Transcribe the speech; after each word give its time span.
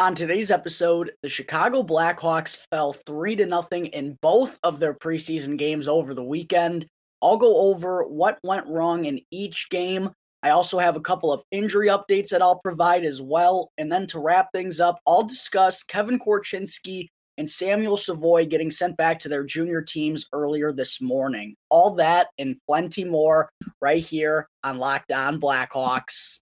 On 0.00 0.14
today's 0.14 0.52
episode, 0.52 1.10
the 1.24 1.28
Chicago 1.28 1.82
Blackhawks 1.82 2.56
fell 2.70 2.92
3 2.92 3.34
to 3.34 3.46
nothing 3.46 3.86
in 3.86 4.16
both 4.22 4.56
of 4.62 4.78
their 4.78 4.94
preseason 4.94 5.58
games 5.58 5.88
over 5.88 6.14
the 6.14 6.22
weekend. 6.22 6.86
I'll 7.20 7.36
go 7.36 7.56
over 7.56 8.04
what 8.04 8.38
went 8.44 8.68
wrong 8.68 9.06
in 9.06 9.20
each 9.32 9.68
game. 9.70 10.10
I 10.44 10.50
also 10.50 10.78
have 10.78 10.94
a 10.94 11.00
couple 11.00 11.32
of 11.32 11.42
injury 11.50 11.88
updates 11.88 12.28
that 12.28 12.42
I'll 12.42 12.60
provide 12.60 13.04
as 13.04 13.20
well. 13.20 13.72
And 13.76 13.90
then 13.90 14.06
to 14.08 14.20
wrap 14.20 14.52
things 14.52 14.78
up, 14.78 15.00
I'll 15.04 15.24
discuss 15.24 15.82
Kevin 15.82 16.20
Korchinski 16.20 17.08
and 17.36 17.50
Samuel 17.50 17.96
Savoy 17.96 18.46
getting 18.46 18.70
sent 18.70 18.96
back 18.96 19.18
to 19.18 19.28
their 19.28 19.42
junior 19.42 19.82
teams 19.82 20.28
earlier 20.32 20.72
this 20.72 21.00
morning. 21.00 21.56
All 21.70 21.96
that 21.96 22.28
and 22.38 22.54
plenty 22.68 23.02
more 23.02 23.50
right 23.80 24.00
here 24.00 24.46
on 24.62 24.78
Locked 24.78 25.10
On 25.10 25.40
Blackhawks. 25.40 26.38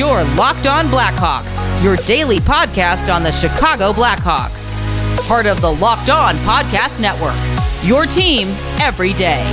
Your 0.00 0.24
Locked 0.34 0.66
On 0.66 0.86
Blackhawks, 0.86 1.84
your 1.84 1.96
daily 2.06 2.38
podcast 2.38 3.14
on 3.14 3.22
the 3.22 3.30
Chicago 3.30 3.92
Blackhawks. 3.92 4.72
Part 5.28 5.44
of 5.44 5.60
the 5.60 5.72
Locked 5.74 6.08
On 6.08 6.36
Podcast 6.36 7.02
Network. 7.02 7.36
Your 7.86 8.06
team 8.06 8.48
every 8.80 9.12
day. 9.12 9.44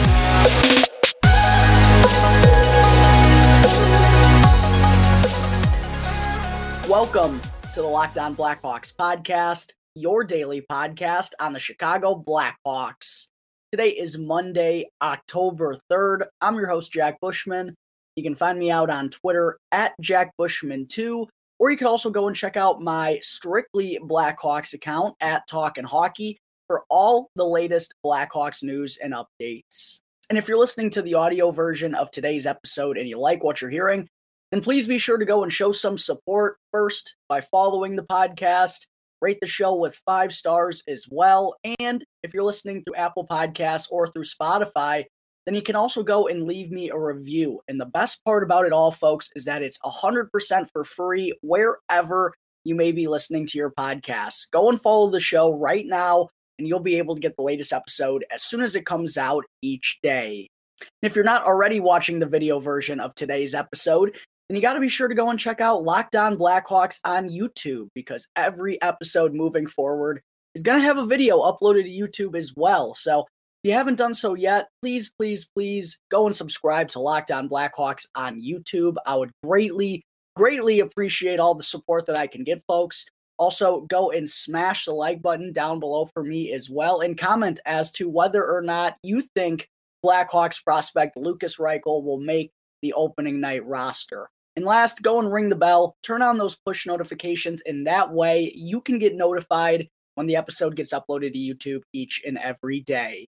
Welcome 6.88 7.42
to 7.74 7.82
the 7.82 7.88
Locked 7.90 8.18
On 8.18 8.34
Blackhawks 8.34 8.96
podcast, 8.96 9.74
your 9.96 10.24
daily 10.24 10.62
podcast 10.62 11.32
on 11.42 11.52
the 11.52 11.60
Chicago 11.60 12.24
Blackhawks. 12.26 13.28
Today 13.74 13.90
is 13.90 14.18
Monday, 14.18 14.92
October 15.02 15.76
3rd. 15.92 16.28
I'm 16.40 16.56
your 16.56 16.70
host, 16.70 16.94
Jack 16.94 17.20
Bushman. 17.20 17.76
You 18.18 18.24
can 18.24 18.34
find 18.34 18.58
me 18.58 18.72
out 18.72 18.90
on 18.90 19.12
Twitter 19.12 19.60
at 19.72 19.94
Jack 20.02 20.32
Bushman2, 20.42 21.28
or 21.60 21.70
you 21.70 21.78
can 21.78 21.86
also 21.86 22.10
go 22.10 22.26
and 22.26 22.36
check 22.36 22.58
out 22.58 22.82
my 22.82 23.20
Strictly 23.22 24.00
Blackhawks 24.02 24.74
account 24.74 25.16
at 25.22 25.48
Talkin' 25.48 25.86
Hockey 25.86 26.40
for 26.66 26.84
all 26.90 27.30
the 27.36 27.46
latest 27.46 27.94
Blackhawks 28.04 28.64
news 28.64 28.98
and 28.98 29.14
updates. 29.14 30.00
And 30.32 30.38
if 30.38 30.48
you're 30.48 30.58
listening 30.58 30.90
to 30.90 31.04
the 31.04 31.14
audio 31.14 31.52
version 31.52 31.94
of 31.94 32.10
today's 32.10 32.48
episode 32.48 32.98
and 32.98 33.08
you 33.08 33.20
like 33.20 33.44
what 33.44 33.62
you're 33.62 33.70
hearing, 33.70 34.08
then 34.52 34.62
please 34.62 34.88
be 34.88 34.98
sure 34.98 35.20
to 35.20 35.26
go 35.26 35.44
and 35.44 35.54
show 35.54 35.72
some 35.72 36.00
support 36.00 36.58
first 36.72 37.18
by 37.30 37.42
following 37.42 37.96
the 37.96 38.02
podcast, 38.02 38.88
rate 39.22 39.38
the 39.42 39.48
show 39.48 39.76
with 39.76 40.02
five 40.08 40.34
stars 40.34 40.82
as 40.88 41.06
well. 41.08 41.56
And 41.80 42.04
if 42.24 42.34
you're 42.34 42.44
listening 42.44 42.84
through 42.84 42.96
Apple 42.96 43.28
Podcasts 43.28 43.88
or 43.92 44.08
through 44.08 44.24
Spotify, 44.24 45.06
then 45.48 45.56
you 45.56 45.62
can 45.62 45.78
also 45.78 46.04
go 46.04 46.28
and 46.28 46.44
leave 46.44 46.72
me 46.72 46.90
a 46.90 47.00
review. 47.00 47.62
And 47.70 47.80
the 47.80 47.86
best 47.86 48.22
part 48.26 48.44
about 48.44 48.66
it 48.66 48.74
all, 48.74 48.92
folks, 48.92 49.30
is 49.34 49.46
that 49.46 49.62
it's 49.62 49.78
100% 49.80 50.28
for 50.74 50.84
free 50.84 51.34
wherever 51.42 52.34
you 52.66 52.76
may 52.76 52.92
be 52.92 53.08
listening 53.08 53.46
to 53.46 53.58
your 53.58 53.72
podcast. 53.72 54.52
Go 54.52 54.70
and 54.70 54.80
follow 54.80 55.10
the 55.10 55.22
show 55.22 55.54
right 55.54 55.86
now, 55.88 56.28
and 56.60 56.68
you'll 56.68 56.82
be 56.82 56.98
able 56.98 57.16
to 57.16 57.22
get 57.22 57.38
the 57.38 57.44
latest 57.44 57.72
episode 57.72 58.26
as 58.30 58.44
soon 58.44 58.62
as 58.62 58.76
it 58.76 58.86
comes 58.86 59.18
out 59.18 59.46
each 59.62 60.00
day. 60.04 60.50
And 60.82 61.10
if 61.10 61.16
you're 61.16 61.24
not 61.24 61.46
already 61.46 61.80
watching 61.80 62.20
the 62.20 62.26
video 62.26 62.60
version 62.60 63.00
of 63.00 63.16
today's 63.16 63.54
episode, 63.54 64.18
then 64.50 64.58
you 64.58 64.62
got 64.62 64.74
to 64.74 64.82
be 64.82 64.90
sure 64.90 65.08
to 65.08 65.16
go 65.16 65.30
and 65.30 65.40
check 65.40 65.62
out 65.62 65.82
Locked 65.82 66.18
On 66.18 66.36
Blackhawks 66.36 67.00
on 67.06 67.30
YouTube 67.30 67.88
because 67.96 68.28
every 68.36 68.82
episode 68.82 69.34
moving 69.34 69.66
forward 69.66 70.20
is 70.56 70.62
going 70.62 70.78
to 70.78 70.86
have 70.86 70.98
a 70.98 71.06
video 71.06 71.40
uploaded 71.40 71.84
to 71.84 71.90
YouTube 71.90 72.38
as 72.38 72.54
well. 72.54 72.94
So 72.94 73.26
you 73.68 73.74
haven't 73.74 73.96
done 73.96 74.14
so 74.14 74.34
yet, 74.34 74.70
please, 74.82 75.12
please, 75.20 75.46
please 75.46 76.00
go 76.10 76.26
and 76.26 76.36
subscribe 76.36 76.88
to 76.90 77.00
Locked 77.00 77.32
On 77.32 77.50
Blackhawks 77.50 78.06
on 78.16 78.42
YouTube. 78.42 78.96
I 79.06 79.18
would 79.18 79.32
greatly, 79.44 80.06
greatly 80.38 80.80
appreciate 80.80 81.40
all 81.40 81.54
the 81.54 81.64
support 81.64 82.06
that 82.06 82.16
I 82.16 82.28
can 82.28 82.46
get, 82.46 82.64
folks. 82.66 83.06
Also, 83.38 83.82
go 83.82 84.12
and 84.12 84.28
smash 84.28 84.86
the 84.86 84.94
like 84.94 85.22
button 85.22 85.52
down 85.52 85.80
below 85.80 86.06
for 86.06 86.24
me 86.24 86.54
as 86.54 86.70
well 86.70 87.02
and 87.02 87.18
comment 87.18 87.60
as 87.66 87.92
to 87.92 88.10
whether 88.10 88.50
or 88.50 88.62
not 88.62 88.96
you 89.04 89.22
think 89.22 89.68
Blackhawks 90.04 90.64
prospect 90.64 91.18
Lucas 91.18 91.58
Reichel 91.58 92.04
will 92.04 92.20
make 92.20 92.52
the 92.82 92.94
opening 92.94 93.42
night 93.42 93.66
roster. 93.66 94.30
And 94.56 94.66
last, 94.66 95.02
go 95.02 95.20
and 95.20 95.32
ring 95.32 95.50
the 95.50 95.56
bell, 95.56 95.98
turn 96.04 96.22
on 96.22 96.38
those 96.38 96.56
push 96.56 96.88
notifications, 96.88 97.62
and 97.66 97.86
that 97.86 98.12
way 98.12 98.52
you 98.56 98.80
can 98.80 98.98
get 98.98 99.14
notified 99.14 99.88
when 100.16 100.26
the 100.26 100.36
episode 100.36 100.76
gets 100.76 100.94
uploaded 100.94 101.34
to 101.34 101.40
YouTube 101.40 101.82
each 101.94 102.24
and 102.26 102.38
every 102.40 102.80
day. 102.80 103.28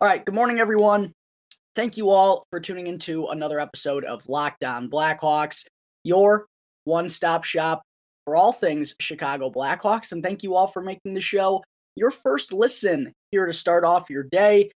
All 0.00 0.08
right, 0.08 0.24
good 0.24 0.34
morning, 0.34 0.60
everyone. 0.60 1.12
Thank 1.74 1.96
you 1.96 2.08
all 2.08 2.46
for 2.50 2.58
tuning 2.58 2.86
into 2.86 3.26
another 3.26 3.60
episode 3.60 4.04
of 4.04 4.26
Locked 4.28 4.64
On 4.64 4.88
Blackhawks, 4.88 5.66
your 6.04 6.46
one 6.84 7.08
stop 7.08 7.44
shop 7.44 7.82
for 8.24 8.34
all 8.34 8.52
things 8.52 8.94
Chicago 9.00 9.50
Blackhawks. 9.50 10.12
And 10.12 10.22
thank 10.22 10.42
you 10.42 10.56
all 10.56 10.66
for 10.66 10.82
making 10.82 11.14
the 11.14 11.20
show 11.20 11.62
your 11.96 12.10
first 12.10 12.52
listen 12.52 13.12
here 13.30 13.44
to 13.44 13.52
start 13.52 13.84
off 13.84 14.08
your 14.08 14.22
day. 14.22 14.70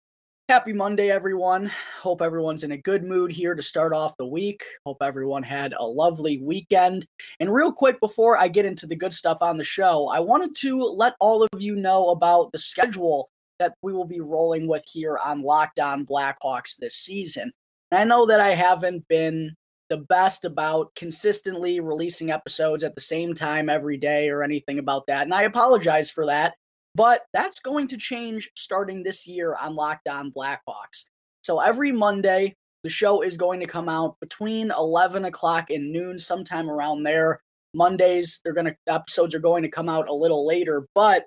Happy 0.49 0.73
Monday, 0.73 1.09
everyone. 1.09 1.71
Hope 2.01 2.21
everyone's 2.21 2.65
in 2.65 2.73
a 2.73 2.77
good 2.77 3.05
mood 3.05 3.31
here 3.31 3.55
to 3.55 3.61
start 3.61 3.93
off 3.93 4.17
the 4.17 4.27
week. 4.27 4.61
Hope 4.85 4.97
everyone 5.01 5.41
had 5.41 5.73
a 5.79 5.85
lovely 5.85 6.39
weekend. 6.39 7.05
And, 7.39 7.53
real 7.53 7.71
quick, 7.71 8.01
before 8.01 8.37
I 8.37 8.49
get 8.49 8.65
into 8.65 8.85
the 8.85 8.95
good 8.97 9.13
stuff 9.13 9.41
on 9.41 9.57
the 9.57 9.63
show, 9.63 10.09
I 10.09 10.19
wanted 10.19 10.53
to 10.57 10.83
let 10.83 11.13
all 11.21 11.43
of 11.43 11.61
you 11.61 11.75
know 11.75 12.09
about 12.09 12.51
the 12.51 12.59
schedule 12.59 13.29
that 13.63 13.75
we 13.81 13.93
will 13.93 14.05
be 14.05 14.19
rolling 14.19 14.67
with 14.67 14.83
here 14.91 15.17
on 15.23 15.41
Locked 15.41 15.79
On 15.79 16.05
Blackhawks 16.05 16.75
this 16.77 16.95
season. 16.95 17.51
And 17.91 18.01
I 18.01 18.03
know 18.03 18.25
that 18.25 18.41
I 18.41 18.49
haven't 18.49 19.07
been 19.07 19.55
the 19.89 19.97
best 19.97 20.43
about 20.43 20.93
consistently 20.95 21.79
releasing 21.79 22.29
episodes 22.29 22.83
at 22.83 22.93
the 22.93 23.01
same 23.01 23.33
time 23.33 23.69
every 23.69 23.97
day 23.97 24.29
or 24.29 24.43
anything 24.43 24.79
about 24.79 25.07
that. 25.07 25.23
And 25.23 25.33
I 25.33 25.43
apologize 25.43 26.11
for 26.11 26.25
that. 26.25 26.55
But 26.95 27.21
that's 27.31 27.61
going 27.61 27.87
to 27.87 27.97
change 27.97 28.51
starting 28.55 29.01
this 29.01 29.25
year 29.25 29.55
on 29.55 29.75
Lockdown 29.75 30.33
Blackhawks. 30.33 31.05
So 31.41 31.59
every 31.59 31.91
Monday, 31.91 32.55
the 32.83 32.89
show 32.89 33.21
is 33.21 33.37
going 33.37 33.61
to 33.61 33.65
come 33.65 33.87
out 33.87 34.19
between 34.19 34.71
11 34.77 35.25
o'clock 35.25 35.69
and 35.69 35.91
noon, 35.91 36.19
sometime 36.19 36.69
around 36.69 37.03
there. 37.03 37.39
Mondays, 37.73 38.41
they're 38.43 38.53
going 38.53 38.67
to 38.67 38.75
episodes 38.87 39.33
are 39.33 39.39
going 39.39 39.63
to 39.63 39.69
come 39.69 39.89
out 39.89 40.09
a 40.09 40.13
little 40.13 40.45
later, 40.45 40.85
but 40.93 41.25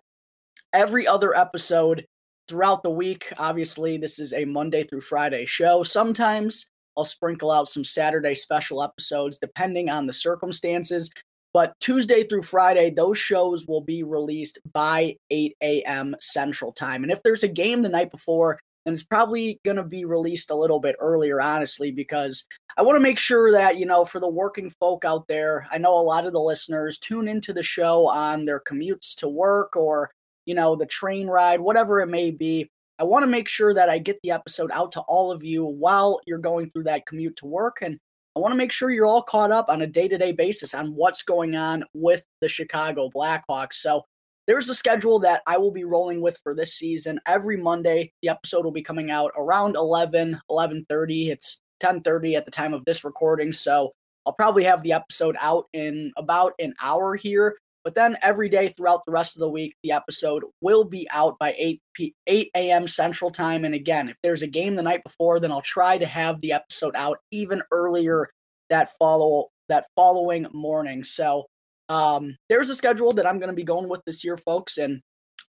every 0.72 1.06
other 1.06 1.34
episode 1.34 2.06
throughout 2.48 2.82
the 2.82 2.90
week, 2.90 3.32
obviously, 3.38 3.96
this 3.96 4.18
is 4.18 4.32
a 4.32 4.44
Monday 4.44 4.84
through 4.84 5.00
Friday 5.00 5.44
show. 5.44 5.82
Sometimes 5.82 6.66
I'll 6.96 7.04
sprinkle 7.04 7.50
out 7.50 7.68
some 7.68 7.84
Saturday 7.84 8.34
special 8.34 8.82
episodes 8.82 9.38
depending 9.38 9.90
on 9.90 10.06
the 10.06 10.12
circumstances. 10.12 11.10
But 11.52 11.72
Tuesday 11.80 12.24
through 12.24 12.42
Friday, 12.42 12.90
those 12.90 13.16
shows 13.16 13.66
will 13.66 13.80
be 13.80 14.02
released 14.02 14.58
by 14.72 15.16
8 15.30 15.56
a.m. 15.62 16.14
Central 16.20 16.72
Time. 16.72 17.02
And 17.02 17.10
if 17.10 17.22
there's 17.22 17.44
a 17.44 17.48
game 17.48 17.82
the 17.82 17.88
night 17.88 18.10
before, 18.10 18.58
then 18.84 18.94
it's 18.94 19.04
probably 19.04 19.58
going 19.64 19.78
to 19.78 19.82
be 19.82 20.04
released 20.04 20.50
a 20.50 20.54
little 20.54 20.80
bit 20.80 20.96
earlier, 21.00 21.40
honestly, 21.40 21.90
because 21.90 22.44
I 22.76 22.82
want 22.82 22.96
to 22.96 23.00
make 23.00 23.18
sure 23.18 23.50
that, 23.52 23.78
you 23.78 23.86
know, 23.86 24.04
for 24.04 24.20
the 24.20 24.28
working 24.28 24.70
folk 24.78 25.04
out 25.04 25.26
there, 25.28 25.66
I 25.70 25.78
know 25.78 25.98
a 25.98 26.00
lot 26.00 26.26
of 26.26 26.32
the 26.32 26.40
listeners 26.40 26.98
tune 26.98 27.26
into 27.26 27.54
the 27.54 27.62
show 27.62 28.06
on 28.06 28.44
their 28.44 28.60
commutes 28.60 29.16
to 29.16 29.28
work 29.28 29.76
or, 29.76 30.10
you 30.46 30.54
know, 30.54 30.76
the 30.76 30.86
train 30.86 31.26
ride, 31.26 31.60
whatever 31.60 32.00
it 32.00 32.08
may 32.08 32.30
be. 32.30 32.70
I 32.98 33.04
want 33.04 33.24
to 33.24 33.30
make 33.30 33.48
sure 33.48 33.74
that 33.74 33.90
I 33.90 33.98
get 33.98 34.18
the 34.22 34.30
episode 34.30 34.70
out 34.72 34.92
to 34.92 35.00
all 35.02 35.30
of 35.30 35.44
you 35.44 35.66
while 35.66 36.20
you're 36.26 36.38
going 36.38 36.70
through 36.70 36.84
that 36.84 37.04
commute 37.04 37.36
to 37.36 37.46
work. 37.46 37.78
And 37.82 37.98
I 38.34 38.40
want 38.40 38.52
to 38.52 38.56
make 38.56 38.72
sure 38.72 38.90
you're 38.90 39.06
all 39.06 39.22
caught 39.22 39.52
up 39.52 39.66
on 39.68 39.82
a 39.82 39.86
day 39.86 40.08
to 40.08 40.16
day 40.16 40.32
basis 40.32 40.72
on 40.72 40.94
what's 40.94 41.22
going 41.22 41.56
on 41.56 41.84
with 41.92 42.24
the 42.40 42.48
Chicago 42.48 43.10
Blackhawks. 43.14 43.74
So 43.74 44.02
there's 44.46 44.70
a 44.70 44.74
schedule 44.74 45.18
that 45.20 45.42
I 45.46 45.58
will 45.58 45.72
be 45.72 45.84
rolling 45.84 46.20
with 46.20 46.38
for 46.42 46.54
this 46.54 46.74
season. 46.74 47.20
Every 47.26 47.56
Monday, 47.56 48.12
the 48.22 48.28
episode 48.28 48.64
will 48.64 48.72
be 48.72 48.82
coming 48.82 49.10
out 49.10 49.32
around 49.36 49.76
11, 49.76 50.40
11.30. 50.50 51.28
It's 51.28 51.60
10.30 51.82 52.36
at 52.36 52.44
the 52.44 52.50
time 52.50 52.72
of 52.72 52.84
this 52.84 53.04
recording. 53.04 53.52
So 53.52 53.92
I'll 54.24 54.32
probably 54.32 54.64
have 54.64 54.82
the 54.82 54.92
episode 54.92 55.36
out 55.40 55.66
in 55.72 56.12
about 56.16 56.54
an 56.58 56.74
hour 56.82 57.14
here. 57.16 57.56
But 57.86 57.94
then 57.94 58.18
every 58.20 58.48
day 58.48 58.70
throughout 58.70 59.06
the 59.06 59.12
rest 59.12 59.36
of 59.36 59.40
the 59.42 59.48
week, 59.48 59.76
the 59.84 59.92
episode 59.92 60.42
will 60.60 60.82
be 60.82 61.06
out 61.12 61.38
by 61.38 61.54
8 61.56 61.80
p- 61.94 62.14
8 62.26 62.50
a.m. 62.56 62.88
Central 62.88 63.30
Time. 63.30 63.64
And 63.64 63.76
again, 63.76 64.08
if 64.08 64.16
there's 64.24 64.42
a 64.42 64.48
game 64.48 64.74
the 64.74 64.82
night 64.82 65.04
before, 65.04 65.38
then 65.38 65.52
I'll 65.52 65.62
try 65.62 65.96
to 65.96 66.04
have 66.04 66.40
the 66.40 66.50
episode 66.50 66.96
out 66.96 67.18
even 67.30 67.62
earlier 67.70 68.28
that 68.70 68.90
follow 68.98 69.50
that 69.68 69.86
following 69.94 70.48
morning. 70.52 71.04
So 71.04 71.46
um, 71.88 72.36
there's 72.48 72.70
a 72.70 72.74
schedule 72.74 73.12
that 73.12 73.24
I'm 73.24 73.38
going 73.38 73.50
to 73.50 73.56
be 73.56 73.62
going 73.62 73.88
with 73.88 74.00
this 74.04 74.24
year, 74.24 74.36
folks. 74.36 74.78
And 74.78 75.00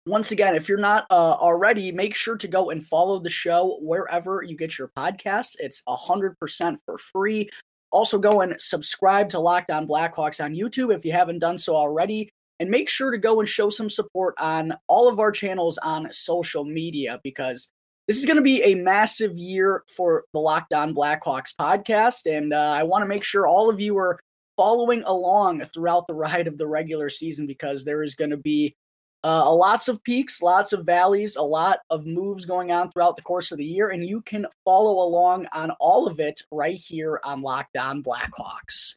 once 0.05 0.29
again, 0.29 0.53
if 0.53 0.69
you're 0.69 0.77
not 0.77 1.07
uh, 1.09 1.33
already, 1.33 1.91
make 1.91 2.13
sure 2.13 2.37
to 2.37 2.47
go 2.47 2.69
and 2.69 2.85
follow 2.85 3.17
the 3.17 3.31
show 3.31 3.79
wherever 3.81 4.43
you 4.43 4.55
get 4.55 4.77
your 4.77 4.91
podcasts. 4.95 5.55
It's 5.57 5.81
100% 5.87 6.77
for 6.85 6.99
free. 6.99 7.49
Also, 7.91 8.17
go 8.17 8.41
and 8.41 8.55
subscribe 8.59 9.29
to 9.29 9.39
Locked 9.39 9.71
On 9.71 9.87
Blackhawks 9.87 10.43
on 10.43 10.53
YouTube 10.53 10.93
if 10.93 11.05
you 11.05 11.11
haven't 11.11 11.39
done 11.39 11.57
so 11.57 11.75
already. 11.75 12.29
And 12.59 12.71
make 12.71 12.89
sure 12.89 13.11
to 13.11 13.19
go 13.19 13.39
and 13.39 13.47
show 13.47 13.69
some 13.69 13.89
support 13.89 14.33
on 14.39 14.73
all 14.87 15.07
of 15.07 15.19
our 15.19 15.31
channels 15.31 15.77
on 15.77 16.11
social 16.11 16.63
media 16.63 17.19
because 17.23 17.69
this 18.07 18.17
is 18.17 18.25
going 18.25 18.37
to 18.37 18.41
be 18.41 18.63
a 18.63 18.73
massive 18.73 19.37
year 19.37 19.83
for 19.95 20.23
the 20.33 20.39
Locked 20.39 20.73
On 20.73 20.95
Blackhawks 20.95 21.53
podcast. 21.59 22.25
And 22.25 22.53
uh, 22.53 22.73
I 22.75 22.83
want 22.83 23.03
to 23.03 23.07
make 23.07 23.23
sure 23.23 23.45
all 23.45 23.69
of 23.69 23.79
you 23.79 23.97
are 23.97 24.19
following 24.55 25.03
along 25.03 25.61
throughout 25.61 26.07
the 26.07 26.15
ride 26.15 26.47
of 26.47 26.57
the 26.57 26.67
regular 26.67 27.09
season 27.09 27.45
because 27.45 27.85
there 27.85 28.01
is 28.01 28.15
going 28.15 28.31
to 28.31 28.37
be 28.37 28.75
uh, 29.23 29.51
lots 29.53 29.87
of 29.87 30.03
peaks, 30.03 30.41
lots 30.41 30.73
of 30.73 30.85
valleys, 30.85 31.35
a 31.35 31.41
lot 31.41 31.79
of 31.89 32.05
moves 32.05 32.45
going 32.45 32.71
on 32.71 32.91
throughout 32.91 33.15
the 33.15 33.21
course 33.21 33.51
of 33.51 33.57
the 33.57 33.65
year, 33.65 33.89
and 33.89 34.05
you 34.05 34.21
can 34.21 34.45
follow 34.63 35.05
along 35.05 35.47
on 35.53 35.71
all 35.79 36.07
of 36.07 36.19
it 36.19 36.41
right 36.51 36.77
here 36.77 37.19
on 37.23 37.41
Locked 37.41 37.77
On 37.77 38.03
Blackhawks. 38.03 38.95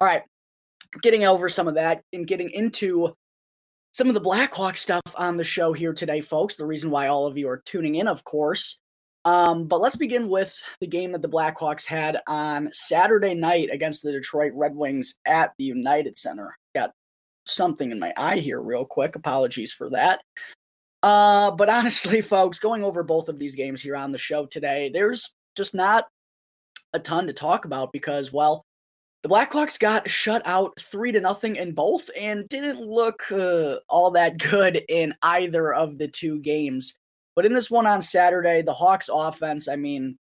All 0.00 0.06
right, 0.06 0.22
getting 1.02 1.24
over 1.24 1.48
some 1.48 1.68
of 1.68 1.74
that 1.74 2.02
and 2.12 2.26
getting 2.26 2.50
into 2.50 3.14
some 3.92 4.08
of 4.08 4.14
the 4.14 4.20
Blackhawk 4.20 4.76
stuff 4.76 5.02
on 5.14 5.36
the 5.36 5.44
show 5.44 5.72
here 5.72 5.92
today, 5.92 6.20
folks. 6.20 6.56
The 6.56 6.66
reason 6.66 6.90
why 6.90 7.08
all 7.08 7.26
of 7.26 7.36
you 7.36 7.48
are 7.48 7.62
tuning 7.64 7.96
in, 7.96 8.06
of 8.06 8.24
course. 8.24 8.80
Um, 9.24 9.66
but 9.66 9.80
let's 9.80 9.96
begin 9.96 10.28
with 10.28 10.56
the 10.80 10.86
game 10.86 11.10
that 11.10 11.20
the 11.22 11.28
Blackhawks 11.28 11.84
had 11.84 12.20
on 12.28 12.68
Saturday 12.72 13.34
night 13.34 13.70
against 13.72 14.04
the 14.04 14.12
Detroit 14.12 14.52
Red 14.54 14.76
Wings 14.76 15.14
at 15.26 15.52
the 15.58 15.64
United 15.64 16.16
Center. 16.16 16.56
Something 17.46 17.90
in 17.90 17.98
my 17.98 18.12
eye 18.16 18.38
here, 18.38 18.60
real 18.60 18.84
quick. 18.84 19.16
Apologies 19.16 19.72
for 19.72 19.90
that. 19.90 20.20
Uh, 21.02 21.50
but 21.52 21.68
honestly, 21.68 22.20
folks, 22.20 22.58
going 22.58 22.84
over 22.84 23.02
both 23.02 23.28
of 23.28 23.38
these 23.38 23.54
games 23.54 23.82
here 23.82 23.96
on 23.96 24.12
the 24.12 24.18
show 24.18 24.46
today, 24.46 24.90
there's 24.92 25.32
just 25.56 25.74
not 25.74 26.06
a 26.92 27.00
ton 27.00 27.26
to 27.26 27.32
talk 27.32 27.64
about 27.64 27.92
because, 27.92 28.32
well, 28.32 28.64
the 29.22 29.28
Blackhawks 29.28 29.78
got 29.78 30.08
shut 30.08 30.42
out 30.44 30.78
three 30.80 31.10
to 31.12 31.20
nothing 31.20 31.56
in 31.56 31.72
both 31.72 32.08
and 32.18 32.48
didn't 32.48 32.80
look 32.80 33.30
uh, 33.32 33.76
all 33.88 34.10
that 34.12 34.38
good 34.50 34.82
in 34.88 35.14
either 35.22 35.74
of 35.74 35.98
the 35.98 36.08
two 36.08 36.38
games. 36.40 36.94
But 37.34 37.44
in 37.44 37.52
this 37.52 37.70
one 37.70 37.86
on 37.86 38.00
Saturday, 38.00 38.62
the 38.62 38.72
Hawks 38.72 39.10
offense, 39.12 39.68
I 39.68 39.76
mean, 39.76 40.16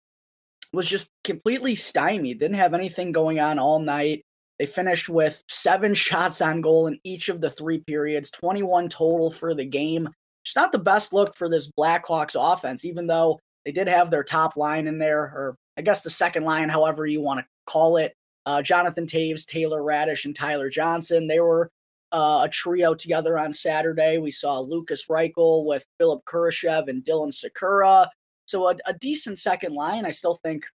was 0.72 0.88
just 0.88 1.08
completely 1.24 1.74
stymied. 1.74 2.38
Didn't 2.40 2.56
have 2.56 2.74
anything 2.74 3.12
going 3.12 3.38
on 3.38 3.58
all 3.58 3.78
night. 3.78 4.24
They 4.62 4.66
finished 4.66 5.08
with 5.08 5.42
seven 5.48 5.92
shots 5.92 6.40
on 6.40 6.60
goal 6.60 6.86
in 6.86 6.96
each 7.02 7.28
of 7.28 7.40
the 7.40 7.50
three 7.50 7.80
periods, 7.80 8.30
21 8.30 8.90
total 8.90 9.28
for 9.28 9.54
the 9.54 9.64
game. 9.64 10.08
It's 10.44 10.54
not 10.54 10.70
the 10.70 10.78
best 10.78 11.12
look 11.12 11.34
for 11.34 11.48
this 11.48 11.68
Blackhawks 11.76 12.36
offense, 12.38 12.84
even 12.84 13.08
though 13.08 13.40
they 13.64 13.72
did 13.72 13.88
have 13.88 14.08
their 14.08 14.22
top 14.22 14.56
line 14.56 14.86
in 14.86 15.00
there, 15.00 15.18
or 15.18 15.56
I 15.76 15.82
guess 15.82 16.04
the 16.04 16.10
second 16.10 16.44
line, 16.44 16.68
however 16.68 17.08
you 17.08 17.20
want 17.20 17.40
to 17.40 17.46
call 17.66 17.96
it. 17.96 18.14
Uh, 18.46 18.62
Jonathan 18.62 19.04
Toews, 19.04 19.48
Taylor 19.48 19.82
Raddysh, 19.82 20.26
and 20.26 20.36
Tyler 20.36 20.70
Johnson. 20.70 21.26
They 21.26 21.40
were 21.40 21.68
uh, 22.12 22.42
a 22.44 22.48
trio 22.48 22.94
together 22.94 23.36
on 23.36 23.52
Saturday. 23.52 24.18
We 24.18 24.30
saw 24.30 24.60
Lucas 24.60 25.06
Reichel 25.06 25.66
with 25.66 25.84
Philip 25.98 26.24
Kurashev 26.24 26.86
and 26.86 27.04
Dylan 27.04 27.34
Sikura. 27.34 28.06
So 28.46 28.68
a, 28.68 28.76
a, 28.86 28.94
decent 28.94 29.40
second 29.40 29.74
line. 29.74 30.06
I 30.06 30.12
still 30.12 30.36
think 30.36 30.66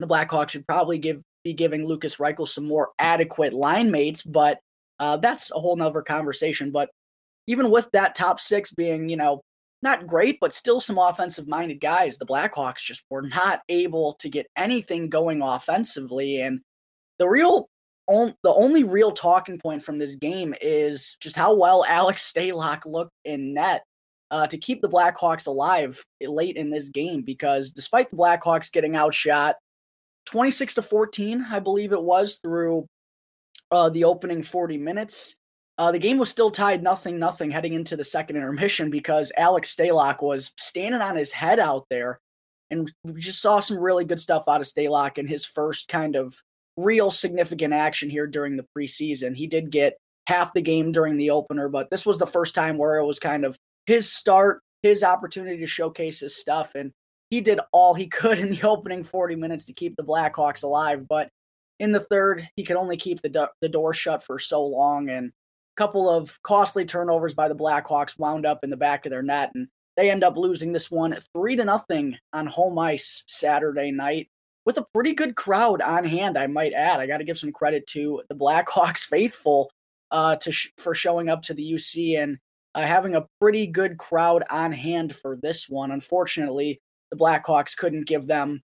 the 0.00 0.08
Blackhawks 0.08 0.50
should 0.50 0.66
probably 0.66 0.98
give 0.98 1.22
be 1.44 1.52
giving 1.52 1.86
Lucas 1.86 2.16
Reichel 2.16 2.48
some 2.48 2.66
more 2.66 2.90
adequate 2.98 3.52
line 3.52 3.90
mates, 3.90 4.22
but 4.22 4.58
uh, 4.98 5.16
that's 5.16 5.50
a 5.52 5.58
whole 5.58 5.76
nother 5.76 6.02
conversation. 6.02 6.70
But 6.70 6.90
even 7.46 7.70
with 7.70 7.90
that 7.92 8.14
top 8.14 8.40
six 8.40 8.72
being, 8.72 9.08
you 9.08 9.16
know, 9.16 9.40
not 9.82 10.06
great, 10.06 10.38
but 10.40 10.52
still 10.52 10.80
some 10.80 10.98
offensive 10.98 11.48
minded 11.48 11.80
guys, 11.80 12.16
the 12.16 12.26
Blackhawks 12.26 12.84
just 12.84 13.02
were 13.10 13.22
not 13.22 13.62
able 13.68 14.14
to 14.20 14.28
get 14.28 14.46
anything 14.56 15.08
going 15.08 15.42
offensively. 15.42 16.40
And 16.40 16.60
the 17.18 17.28
real 17.28 17.68
on, 18.06 18.34
the 18.42 18.52
only 18.54 18.84
real 18.84 19.10
talking 19.10 19.58
point 19.58 19.82
from 19.82 19.98
this 19.98 20.14
game 20.14 20.54
is 20.60 21.16
just 21.20 21.36
how 21.36 21.54
well 21.54 21.84
Alex 21.88 22.30
Stalock 22.32 22.86
looked 22.86 23.12
in 23.24 23.54
net 23.54 23.82
uh, 24.30 24.46
to 24.46 24.56
keep 24.56 24.80
the 24.80 24.88
Blackhawks 24.88 25.46
alive 25.46 26.02
late 26.20 26.56
in 26.56 26.70
this 26.70 26.88
game 26.88 27.22
because 27.22 27.70
despite 27.70 28.10
the 28.10 28.16
Blackhawks 28.16 28.72
getting 28.72 28.96
outshot 28.96 29.56
26 30.26 30.74
to 30.74 30.82
14, 30.82 31.46
I 31.50 31.58
believe 31.58 31.92
it 31.92 32.02
was 32.02 32.36
through 32.36 32.86
uh, 33.70 33.88
the 33.88 34.04
opening 34.04 34.42
40 34.42 34.78
minutes. 34.78 35.36
Uh, 35.78 35.90
the 35.90 35.98
game 35.98 36.18
was 36.18 36.28
still 36.28 36.50
tied 36.50 36.82
nothing 36.82 37.18
nothing 37.18 37.50
heading 37.50 37.72
into 37.72 37.96
the 37.96 38.04
second 38.04 38.36
intermission 38.36 38.90
because 38.90 39.32
Alex 39.36 39.74
Stalock 39.74 40.22
was 40.22 40.52
standing 40.58 41.00
on 41.00 41.16
his 41.16 41.32
head 41.32 41.58
out 41.58 41.86
there, 41.88 42.20
and 42.70 42.92
we 43.04 43.20
just 43.20 43.40
saw 43.40 43.58
some 43.58 43.78
really 43.78 44.04
good 44.04 44.20
stuff 44.20 44.44
out 44.48 44.60
of 44.60 44.66
Stalock 44.66 45.18
in 45.18 45.26
his 45.26 45.44
first 45.44 45.88
kind 45.88 46.14
of 46.14 46.34
real 46.76 47.10
significant 47.10 47.72
action 47.72 48.10
here 48.10 48.26
during 48.26 48.56
the 48.56 48.66
preseason. 48.76 49.34
He 49.34 49.46
did 49.46 49.70
get 49.70 49.96
half 50.26 50.52
the 50.52 50.62
game 50.62 50.92
during 50.92 51.16
the 51.16 51.30
opener, 51.30 51.68
but 51.68 51.90
this 51.90 52.06
was 52.06 52.18
the 52.18 52.26
first 52.26 52.54
time 52.54 52.78
where 52.78 52.98
it 52.98 53.06
was 53.06 53.18
kind 53.18 53.44
of 53.44 53.56
his 53.86 54.12
start, 54.12 54.62
his 54.82 55.02
opportunity 55.02 55.58
to 55.58 55.66
showcase 55.66 56.20
his 56.20 56.36
stuff. 56.36 56.74
And 56.74 56.92
he 57.32 57.40
did 57.40 57.60
all 57.72 57.94
he 57.94 58.08
could 58.08 58.38
in 58.38 58.50
the 58.50 58.62
opening 58.68 59.02
40 59.02 59.36
minutes 59.36 59.64
to 59.64 59.72
keep 59.72 59.96
the 59.96 60.04
Blackhawks 60.04 60.64
alive. 60.64 61.08
But 61.08 61.30
in 61.80 61.90
the 61.90 62.00
third, 62.00 62.46
he 62.56 62.62
could 62.62 62.76
only 62.76 62.98
keep 62.98 63.22
the, 63.22 63.30
do- 63.30 63.48
the 63.62 63.70
door 63.70 63.94
shut 63.94 64.22
for 64.22 64.38
so 64.38 64.62
long. 64.62 65.08
And 65.08 65.28
a 65.28 65.76
couple 65.76 66.10
of 66.10 66.38
costly 66.42 66.84
turnovers 66.84 67.32
by 67.32 67.48
the 67.48 67.56
Blackhawks 67.56 68.18
wound 68.18 68.44
up 68.44 68.64
in 68.64 68.68
the 68.68 68.76
back 68.76 69.06
of 69.06 69.10
their 69.10 69.22
net. 69.22 69.50
And 69.54 69.68
they 69.96 70.10
end 70.10 70.22
up 70.22 70.36
losing 70.36 70.74
this 70.74 70.90
one 70.90 71.16
three 71.32 71.56
to 71.56 71.64
nothing 71.64 72.18
on 72.34 72.46
home 72.48 72.78
ice 72.78 73.24
Saturday 73.26 73.90
night 73.90 74.28
with 74.66 74.76
a 74.76 74.86
pretty 74.92 75.14
good 75.14 75.34
crowd 75.34 75.80
on 75.80 76.04
hand, 76.04 76.36
I 76.36 76.48
might 76.48 76.74
add. 76.74 77.00
I 77.00 77.06
got 77.06 77.18
to 77.18 77.24
give 77.24 77.38
some 77.38 77.50
credit 77.50 77.86
to 77.88 78.22
the 78.28 78.34
Blackhawks 78.34 79.04
faithful 79.08 79.70
uh, 80.10 80.36
to 80.36 80.52
sh- 80.52 80.70
for 80.76 80.94
showing 80.94 81.30
up 81.30 81.40
to 81.44 81.54
the 81.54 81.72
UC 81.72 82.22
and 82.22 82.36
uh, 82.74 82.82
having 82.82 83.16
a 83.16 83.26
pretty 83.40 83.66
good 83.66 83.96
crowd 83.96 84.44
on 84.50 84.70
hand 84.70 85.16
for 85.16 85.38
this 85.42 85.66
one. 85.66 85.92
Unfortunately, 85.92 86.78
the 87.12 87.18
Blackhawks 87.18 87.76
couldn't 87.76 88.08
give 88.08 88.26
them 88.26 88.62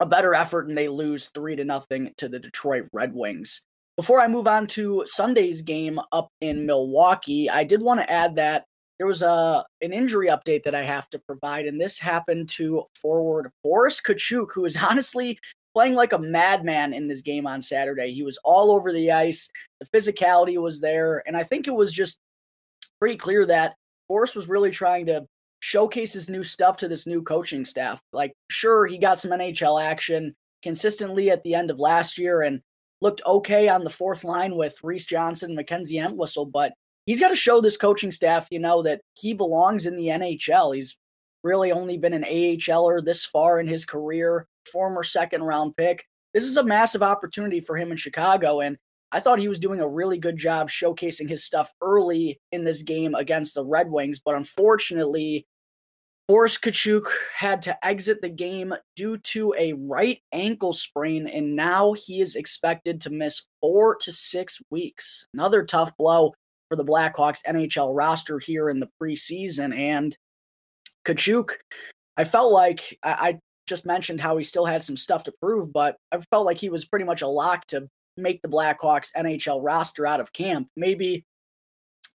a 0.00 0.06
better 0.06 0.34
effort, 0.34 0.68
and 0.68 0.76
they 0.76 0.88
lose 0.88 1.28
three 1.28 1.56
to 1.56 1.64
nothing 1.64 2.12
to 2.18 2.28
the 2.28 2.40
Detroit 2.40 2.86
Red 2.92 3.14
Wings. 3.14 3.62
Before 3.96 4.20
I 4.20 4.28
move 4.28 4.46
on 4.46 4.66
to 4.68 5.04
Sunday's 5.06 5.62
game 5.62 5.98
up 6.12 6.28
in 6.42 6.66
Milwaukee, 6.66 7.48
I 7.48 7.64
did 7.64 7.80
want 7.80 8.00
to 8.00 8.10
add 8.10 8.34
that 8.34 8.64
there 8.98 9.06
was 9.06 9.22
a 9.22 9.64
an 9.80 9.92
injury 9.92 10.26
update 10.28 10.64
that 10.64 10.74
I 10.74 10.82
have 10.82 11.08
to 11.10 11.18
provide, 11.20 11.66
and 11.66 11.80
this 11.80 11.98
happened 11.98 12.48
to 12.50 12.84
forward 13.00 13.50
Boris 13.62 14.00
Katchouk, 14.00 14.48
who 14.52 14.64
is 14.64 14.76
honestly 14.90 15.38
playing 15.74 15.94
like 15.94 16.12
a 16.12 16.18
madman 16.18 16.92
in 16.92 17.06
this 17.06 17.22
game 17.22 17.46
on 17.46 17.62
Saturday. 17.62 18.12
He 18.12 18.22
was 18.22 18.38
all 18.44 18.72
over 18.72 18.92
the 18.92 19.12
ice. 19.12 19.48
The 19.80 19.86
physicality 19.86 20.60
was 20.60 20.80
there, 20.80 21.22
and 21.26 21.36
I 21.36 21.44
think 21.44 21.68
it 21.68 21.74
was 21.74 21.92
just 21.92 22.18
pretty 22.98 23.16
clear 23.16 23.46
that 23.46 23.76
Boris 24.08 24.34
was 24.34 24.48
really 24.48 24.70
trying 24.70 25.06
to 25.06 25.26
showcase 25.66 26.12
his 26.12 26.30
new 26.30 26.44
stuff 26.44 26.76
to 26.76 26.86
this 26.86 27.08
new 27.08 27.20
coaching 27.20 27.64
staff. 27.64 28.00
Like, 28.12 28.32
sure, 28.48 28.86
he 28.86 28.98
got 28.98 29.18
some 29.18 29.32
NHL 29.32 29.82
action 29.82 30.32
consistently 30.62 31.28
at 31.28 31.42
the 31.42 31.56
end 31.56 31.72
of 31.72 31.80
last 31.80 32.18
year 32.18 32.42
and 32.42 32.60
looked 33.00 33.20
okay 33.26 33.68
on 33.68 33.82
the 33.82 33.90
fourth 33.90 34.22
line 34.22 34.54
with 34.54 34.78
Reese 34.84 35.06
Johnson, 35.06 35.56
Mackenzie 35.56 35.98
Entwistle, 35.98 36.46
but 36.46 36.72
he's 37.04 37.18
got 37.18 37.30
to 37.30 37.34
show 37.34 37.60
this 37.60 37.76
coaching 37.76 38.12
staff, 38.12 38.46
you 38.52 38.60
know, 38.60 38.80
that 38.84 39.00
he 39.14 39.34
belongs 39.34 39.86
in 39.86 39.96
the 39.96 40.06
NHL. 40.06 40.72
He's 40.72 40.96
really 41.42 41.72
only 41.72 41.98
been 41.98 42.14
an 42.14 42.22
AHLer 42.22 43.04
this 43.04 43.24
far 43.24 43.58
in 43.58 43.66
his 43.66 43.84
career, 43.84 44.46
former 44.70 45.02
second 45.02 45.42
round 45.42 45.76
pick. 45.76 46.04
This 46.32 46.44
is 46.44 46.58
a 46.58 46.62
massive 46.62 47.02
opportunity 47.02 47.58
for 47.58 47.76
him 47.76 47.90
in 47.90 47.96
Chicago. 47.96 48.60
And 48.60 48.76
I 49.10 49.18
thought 49.18 49.40
he 49.40 49.48
was 49.48 49.58
doing 49.58 49.80
a 49.80 49.88
really 49.88 50.18
good 50.18 50.36
job 50.36 50.70
showcasing 50.70 51.28
his 51.28 51.44
stuff 51.44 51.72
early 51.80 52.40
in 52.52 52.62
this 52.62 52.84
game 52.84 53.16
against 53.16 53.54
the 53.54 53.64
Red 53.64 53.90
Wings. 53.90 54.20
But 54.24 54.36
unfortunately, 54.36 55.44
Boris 56.28 56.58
Katchouk 56.58 57.06
had 57.36 57.62
to 57.62 57.86
exit 57.86 58.20
the 58.20 58.28
game 58.28 58.74
due 58.96 59.16
to 59.18 59.54
a 59.56 59.74
right 59.74 60.20
ankle 60.32 60.72
sprain, 60.72 61.28
and 61.28 61.54
now 61.54 61.92
he 61.92 62.20
is 62.20 62.34
expected 62.34 63.00
to 63.00 63.10
miss 63.10 63.46
four 63.60 63.94
to 63.96 64.10
six 64.10 64.60
weeks. 64.70 65.26
Another 65.32 65.64
tough 65.64 65.96
blow 65.96 66.34
for 66.68 66.76
the 66.76 66.84
Blackhawks 66.84 67.44
NHL 67.46 67.96
roster 67.96 68.40
here 68.40 68.70
in 68.70 68.80
the 68.80 68.88
preseason. 69.00 69.76
And 69.76 70.16
Katchouk, 71.04 71.50
I 72.16 72.24
felt 72.24 72.52
like 72.52 72.98
I, 73.04 73.12
I 73.12 73.38
just 73.68 73.86
mentioned 73.86 74.20
how 74.20 74.36
he 74.36 74.42
still 74.42 74.66
had 74.66 74.82
some 74.82 74.96
stuff 74.96 75.22
to 75.24 75.32
prove, 75.40 75.72
but 75.72 75.96
I 76.10 76.18
felt 76.30 76.46
like 76.46 76.58
he 76.58 76.70
was 76.70 76.84
pretty 76.84 77.04
much 77.04 77.22
a 77.22 77.28
lock 77.28 77.66
to 77.68 77.88
make 78.16 78.42
the 78.42 78.48
Blackhawks 78.48 79.12
NHL 79.16 79.60
roster 79.62 80.06
out 80.08 80.20
of 80.20 80.32
camp. 80.32 80.68
Maybe 80.76 81.24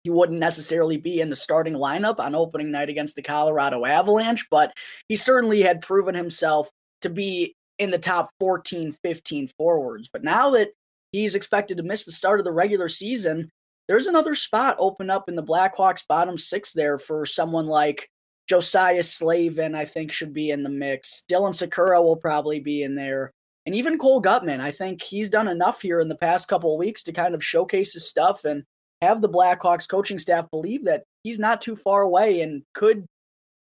he 0.03 0.09
wouldn't 0.09 0.39
necessarily 0.39 0.97
be 0.97 1.21
in 1.21 1.29
the 1.29 1.35
starting 1.35 1.73
lineup 1.73 2.19
on 2.19 2.35
opening 2.35 2.71
night 2.71 2.89
against 2.89 3.15
the 3.15 3.21
Colorado 3.21 3.85
Avalanche, 3.85 4.47
but 4.49 4.73
he 5.07 5.15
certainly 5.15 5.61
had 5.61 5.81
proven 5.81 6.15
himself 6.15 6.69
to 7.01 7.09
be 7.09 7.55
in 7.79 7.91
the 7.91 7.99
top 7.99 8.29
14, 8.39 8.95
15 9.03 9.51
forwards. 9.57 10.09
But 10.11 10.23
now 10.23 10.51
that 10.51 10.69
he's 11.11 11.35
expected 11.35 11.77
to 11.77 11.83
miss 11.83 12.05
the 12.05 12.11
start 12.11 12.39
of 12.39 12.45
the 12.45 12.51
regular 12.51 12.89
season, 12.89 13.49
there's 13.87 14.07
another 14.07 14.35
spot 14.35 14.75
open 14.79 15.09
up 15.09 15.27
in 15.27 15.35
the 15.35 15.43
Blackhawks 15.43 16.05
bottom 16.07 16.37
six 16.37 16.73
there 16.73 16.97
for 16.97 17.25
someone 17.25 17.67
like 17.67 18.09
Josiah 18.47 19.03
Slavin, 19.03 19.75
I 19.75 19.85
think 19.85 20.11
should 20.11 20.33
be 20.33 20.51
in 20.51 20.63
the 20.63 20.69
mix. 20.69 21.23
Dylan 21.29 21.53
Sikura 21.53 22.03
will 22.03 22.15
probably 22.15 22.59
be 22.59 22.83
in 22.83 22.95
there. 22.95 23.31
And 23.65 23.75
even 23.75 23.97
Cole 23.97 24.21
Guttman, 24.21 24.59
I 24.59 24.71
think 24.71 25.01
he's 25.01 25.29
done 25.29 25.47
enough 25.47 25.81
here 25.81 25.99
in 25.99 26.09
the 26.09 26.15
past 26.15 26.47
couple 26.47 26.73
of 26.73 26.79
weeks 26.79 27.03
to 27.03 27.13
kind 27.13 27.35
of 27.35 27.43
showcase 27.43 27.93
his 27.93 28.07
stuff 28.07 28.43
and 28.43 28.63
have 29.01 29.21
the 29.21 29.29
Blackhawks 29.29 29.87
coaching 29.87 30.19
staff 30.19 30.49
believe 30.51 30.85
that 30.85 31.03
he's 31.23 31.39
not 31.39 31.61
too 31.61 31.75
far 31.75 32.01
away 32.01 32.41
and 32.41 32.63
could 32.73 33.05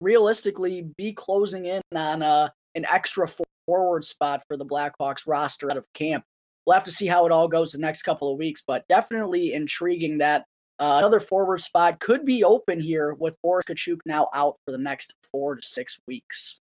realistically 0.00 0.88
be 0.96 1.12
closing 1.12 1.66
in 1.66 1.82
on 1.94 2.22
uh, 2.22 2.48
an 2.74 2.84
extra 2.90 3.28
forward 3.66 4.04
spot 4.04 4.42
for 4.48 4.56
the 4.56 4.66
Blackhawks 4.66 5.26
roster 5.26 5.70
out 5.70 5.76
of 5.76 5.86
camp 5.94 6.24
we'll 6.70 6.74
have 6.74 6.84
to 6.84 6.92
see 6.92 7.06
how 7.06 7.26
it 7.26 7.32
all 7.32 7.48
goes 7.48 7.72
the 7.72 7.78
next 7.78 8.02
couple 8.02 8.30
of 8.30 8.38
weeks, 8.38 8.62
but 8.64 8.86
definitely 8.88 9.54
intriguing 9.54 10.18
that 10.18 10.44
uh, 10.78 10.96
another 10.98 11.20
forward 11.20 11.60
spot 11.60 11.98
could 12.00 12.24
be 12.24 12.44
open 12.44 12.80
here 12.80 13.14
with 13.14 13.36
Boris 13.42 13.66
Katchouk 13.66 13.98
now 14.06 14.28
out 14.32 14.56
for 14.64 14.70
the 14.70 14.78
next 14.78 15.14
four 15.30 15.56
to 15.56 15.66
six 15.66 15.98
weeks. 16.06 16.60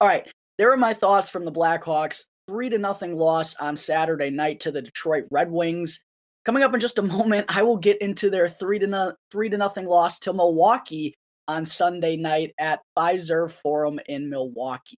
All 0.00 0.08
right, 0.08 0.26
there 0.58 0.70
are 0.70 0.76
my 0.76 0.94
thoughts 0.94 1.30
from 1.30 1.44
the 1.44 1.52
Blackhawks. 1.52 2.26
Three 2.46 2.68
to 2.68 2.78
nothing 2.78 3.16
loss 3.16 3.56
on 3.56 3.74
Saturday 3.74 4.30
night 4.30 4.60
to 4.60 4.70
the 4.70 4.82
Detroit 4.82 5.24
Red 5.30 5.50
Wings. 5.50 6.02
Coming 6.46 6.62
up 6.62 6.72
in 6.72 6.78
just 6.78 7.00
a 7.00 7.02
moment, 7.02 7.46
I 7.48 7.64
will 7.64 7.76
get 7.76 8.00
into 8.00 8.30
their 8.30 8.48
three 8.48 8.78
to 8.78 8.86
no, 8.86 9.14
three 9.32 9.48
to 9.48 9.58
nothing 9.58 9.84
loss 9.84 10.20
to 10.20 10.32
Milwaukee 10.32 11.12
on 11.48 11.66
Sunday 11.66 12.16
night 12.16 12.54
at 12.56 12.82
Fiserv 12.96 13.50
Forum 13.50 13.98
in 14.06 14.30
Milwaukee. 14.30 14.96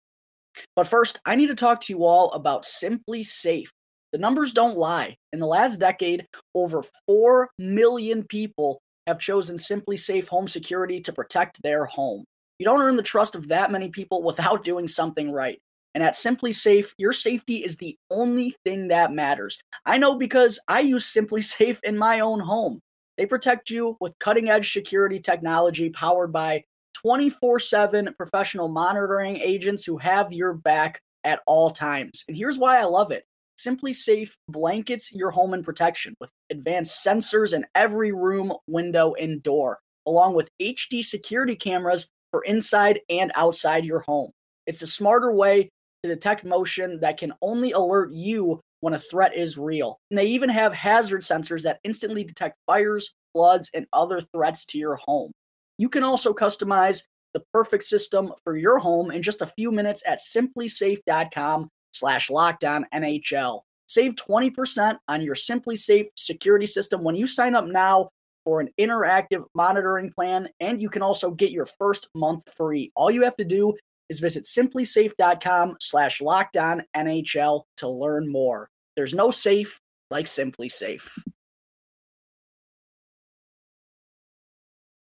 But 0.77 0.89
first, 0.89 1.21
I 1.25 1.37
need 1.37 1.47
to 1.47 1.55
talk 1.55 1.81
to 1.81 1.93
you 1.95 2.05
all 2.05 2.31
about 2.33 2.65
SimpliSafe. 2.65 3.69
The 4.13 4.19
numbers 4.19 4.53
don't 4.53 4.77
lie. 4.77 5.17
In 5.33 5.41
the 5.41 5.47
last 5.47 5.81
decade, 5.81 6.27
over 6.55 6.83
4 7.07 7.49
million 7.59 8.25
people 8.25 8.83
have 9.07 9.19
chosen 9.19 9.57
SimpliSafe 9.57 10.29
Home 10.29 10.49
Security 10.49 11.01
to 11.01 11.15
protect 11.15 11.63
their 11.63 11.87
home. 11.87 12.25
You 12.59 12.67
don't 12.67 12.83
earn 12.83 12.97
the 12.97 13.03
trust 13.03 13.35
of 13.35 13.49
that 13.49 13.71
many 13.71 13.89
people 13.89 14.23
without 14.23 14.65
doing 14.65 14.87
something 14.87 15.33
right. 15.33 15.59
And 15.99 16.07
at 16.07 16.15
SimpliSafe, 16.15 16.93
your 16.97 17.13
safety 17.13 17.65
is 17.65 17.77
the 17.77 17.99
only 18.09 18.55
thing 18.65 18.87
that 18.87 19.13
matters. 19.13 19.59
I 19.85 19.99
know 19.99 20.15
because 20.15 20.61
I 20.69 20.79
use 20.79 21.05
Simply 21.05 21.43
Safe 21.59 21.81
in 21.83 21.99
my 21.99 22.21
own 22.21 22.39
home. 22.39 22.79
They 23.17 23.27
protect 23.27 23.69
you 23.69 23.97
with 23.99 24.17
cutting 24.21 24.49
edge 24.49 24.73
security 24.73 25.19
technology 25.19 25.91
powered 25.91 26.33
by 26.33 26.63
24 27.03 27.59
7 27.59 28.15
professional 28.17 28.69
monitoring 28.69 29.39
agents 29.39 29.85
who 29.85 29.99
have 29.99 30.33
your 30.33 30.55
back 30.55 31.01
at 31.25 31.41
all 31.49 31.69
times. 31.69 32.25
And 32.29 32.37
here's 32.37 32.59
why 32.59 32.79
I 32.79 32.85
love 32.85 33.11
it 33.11 33.25
SimpliSafe 33.59 34.35
blankets 34.49 35.13
your 35.13 35.33
home 35.33 35.53
in 35.53 35.65
protection 35.65 36.15
with 36.21 36.31
advanced 36.51 37.05
sensors 37.05 37.55
in 37.55 37.67
every 37.75 38.13
room, 38.13 38.53
window, 38.69 39.15
and 39.15 39.43
door, 39.43 39.81
along 40.07 40.37
with 40.37 40.49
HD 40.63 41.05
security 41.05 41.57
cameras 41.57 42.09
for 42.31 42.45
inside 42.45 43.01
and 43.11 43.33
outside 43.35 43.85
your 43.85 44.05
home. 44.07 44.31
It's 44.69 44.83
a 44.83 44.87
smarter 44.87 45.33
way 45.33 45.71
to 46.03 46.09
detect 46.09 46.45
motion 46.45 47.01
that 47.01 47.19
can 47.19 47.33
only 47.43 47.73
alert 47.73 48.13
you 48.13 48.61
when 48.81 48.95
a 48.95 48.99
threat 48.99 49.37
is 49.37 49.59
real. 49.59 49.99
And 50.11 50.19
they 50.19 50.27
even 50.27 50.49
have 50.49 50.73
hazard 50.73 51.23
sensors 51.23 51.63
that 51.63 51.81
instantly 51.85 52.25
detect 52.25 52.57
fires, 52.67 53.15
floods, 53.33 53.71
and 53.75 53.87
other 53.93 54.21
threats 54.21 54.65
to 54.67 54.79
your 54.79 54.97
home. 54.97 55.33
You 55.79 55.89
can 55.89 56.05
also 56.05 56.33
customize 56.33 57.03
the 57.35 57.43
perfect 57.53 57.85
system 57.85 58.33
for 58.45 58.57
your 58.57 58.79
home 58.79 59.11
in 59.11 59.23
just 59.23 59.43
a 59.43 59.47
few 59.47 59.71
minutes 59.71 60.03
at 60.07 60.21
simplisafe.com 60.21 61.69
slash 61.93 62.29
lockdown 62.29 62.85
NHL. 62.95 63.61
Save 63.87 64.15
20% 64.17 64.99
on 65.09 65.23
your 65.23 65.35
SimpliSafe 65.35 66.09
security 66.15 66.67
system 66.67 67.03
when 67.03 67.15
you 67.15 67.27
sign 67.27 67.55
up 67.55 67.67
now 67.67 68.11
for 68.45 68.61
an 68.61 68.69
interactive 68.79 69.45
monitoring 69.55 70.11
plan, 70.11 70.49
and 70.61 70.81
you 70.81 70.89
can 70.89 71.03
also 71.03 71.31
get 71.31 71.51
your 71.51 71.67
first 71.67 72.09
month 72.15 72.53
free. 72.55 72.93
All 72.95 73.11
you 73.11 73.23
have 73.23 73.37
to 73.37 73.45
do 73.45 73.75
is 74.09 74.21
visit 74.21 74.45
simplisafe.com 74.45 75.77
slash 75.81 76.21
lockdown 76.21 76.83
NHL 76.97 77.65
to 77.79 77.89
learn 77.89 78.31
more. 78.31 78.69
There's 78.97 79.15
no 79.15 79.31
safe 79.31 79.79
like 80.11 80.27
SimpliSafe. 80.27 81.09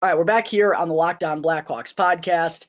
All 0.01 0.09
right, 0.09 0.17
we're 0.17 0.25
back 0.25 0.45
here 0.45 0.75
on 0.75 0.89
the 0.89 0.93
Locked 0.93 1.23
On 1.23 1.41
Blackhawks 1.41 1.93
podcast. 1.93 2.67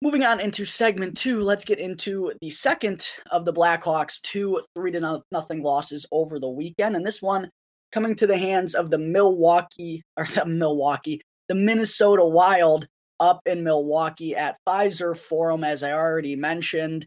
Moving 0.00 0.24
on 0.24 0.40
into 0.40 0.64
segment 0.64 1.16
two, 1.16 1.40
let's 1.40 1.64
get 1.64 1.78
into 1.78 2.32
the 2.40 2.50
second 2.50 3.08
of 3.30 3.44
the 3.44 3.52
Blackhawks' 3.52 4.20
two 4.20 4.60
three 4.74 4.92
to 4.92 5.00
no- 5.00 5.22
nothing 5.32 5.62
losses 5.62 6.06
over 6.12 6.38
the 6.38 6.48
weekend, 6.48 6.96
and 6.96 7.06
this 7.06 7.22
one 7.22 7.50
coming 7.92 8.14
to 8.16 8.26
the 8.26 8.38
hands 8.38 8.74
of 8.74 8.90
the 8.90 8.98
Milwaukee 8.98 10.02
or 10.16 10.26
the 10.26 10.46
Milwaukee, 10.46 11.20
the 11.48 11.54
Minnesota 11.54 12.24
Wild 12.24 12.86
up 13.22 13.40
in 13.46 13.62
Milwaukee 13.62 14.34
at 14.34 14.58
Fiserv 14.68 15.16
Forum, 15.16 15.62
as 15.62 15.84
I 15.84 15.92
already 15.92 16.34
mentioned. 16.34 17.06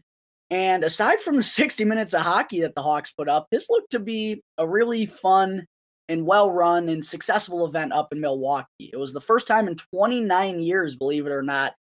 And 0.50 0.82
aside 0.82 1.20
from 1.20 1.36
the 1.36 1.42
60 1.60 1.84
minutes 1.84 2.14
of 2.14 2.22
hockey 2.22 2.62
that 2.62 2.74
the 2.74 2.82
Hawks 2.82 3.12
put 3.12 3.28
up, 3.28 3.46
this 3.50 3.68
looked 3.68 3.90
to 3.90 4.00
be 4.00 4.42
a 4.58 4.66
really 4.66 5.04
fun 5.06 5.66
and 6.08 6.24
well 6.24 6.50
run 6.50 6.88
and 6.88 7.04
successful 7.04 7.66
event 7.66 7.92
up 7.92 8.12
in 8.12 8.20
Milwaukee. 8.20 8.90
It 8.92 8.96
was 8.96 9.12
the 9.12 9.20
first 9.20 9.46
time 9.46 9.68
in 9.68 9.76
29 9.76 10.60
years, 10.60 10.96
believe 10.96 11.26
it 11.26 11.32
or 11.32 11.42
not, 11.42 11.74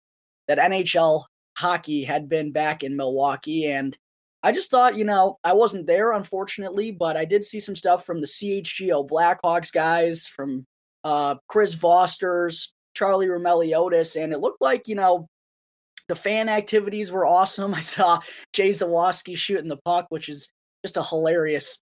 that 0.48 0.58
NHL 0.58 1.24
hockey 1.58 2.04
had 2.04 2.28
been 2.28 2.52
back 2.52 2.84
in 2.84 2.98
Milwaukee. 2.98 3.72
And 3.72 3.98
I 4.44 4.52
just 4.52 4.70
thought, 4.70 4.98
you 4.98 5.06
know, 5.06 5.40
I 5.44 5.54
wasn't 5.54 5.88
there, 5.88 6.12
unfortunately, 6.12 6.92
but 6.92 7.16
I 7.16 7.24
did 7.24 7.46
see 7.46 7.60
some 7.60 7.76
stuff 7.76 8.06
from 8.06 8.20
the 8.20 8.28
CHGO 8.28 9.08
Blackhawks 9.08 9.72
guys, 9.72 10.28
from 10.28 10.66
uh, 11.04 11.36
Chris 11.48 11.74
Vosters, 11.76 12.70
Charlie 12.96 13.28
Roumeliotis, 13.28 14.22
and 14.22 14.34
it 14.34 14.40
looked 14.40 14.62
like, 14.62 14.88
you 14.88 14.96
know, 14.96 15.28
the 16.08 16.16
fan 16.16 16.50
activities 16.50 17.12
were 17.12 17.26
awesome. 17.26 17.74
I 17.76 17.82
saw 17.82 18.20
Jay 18.54 18.70
Zawaski 18.70 19.38
shooting 19.38 19.68
the 19.68 19.78
puck, 19.78 20.08
which 20.10 20.30
is 20.30 20.50
just 20.84 20.98
a 20.98 21.04
hilarious 21.04 21.80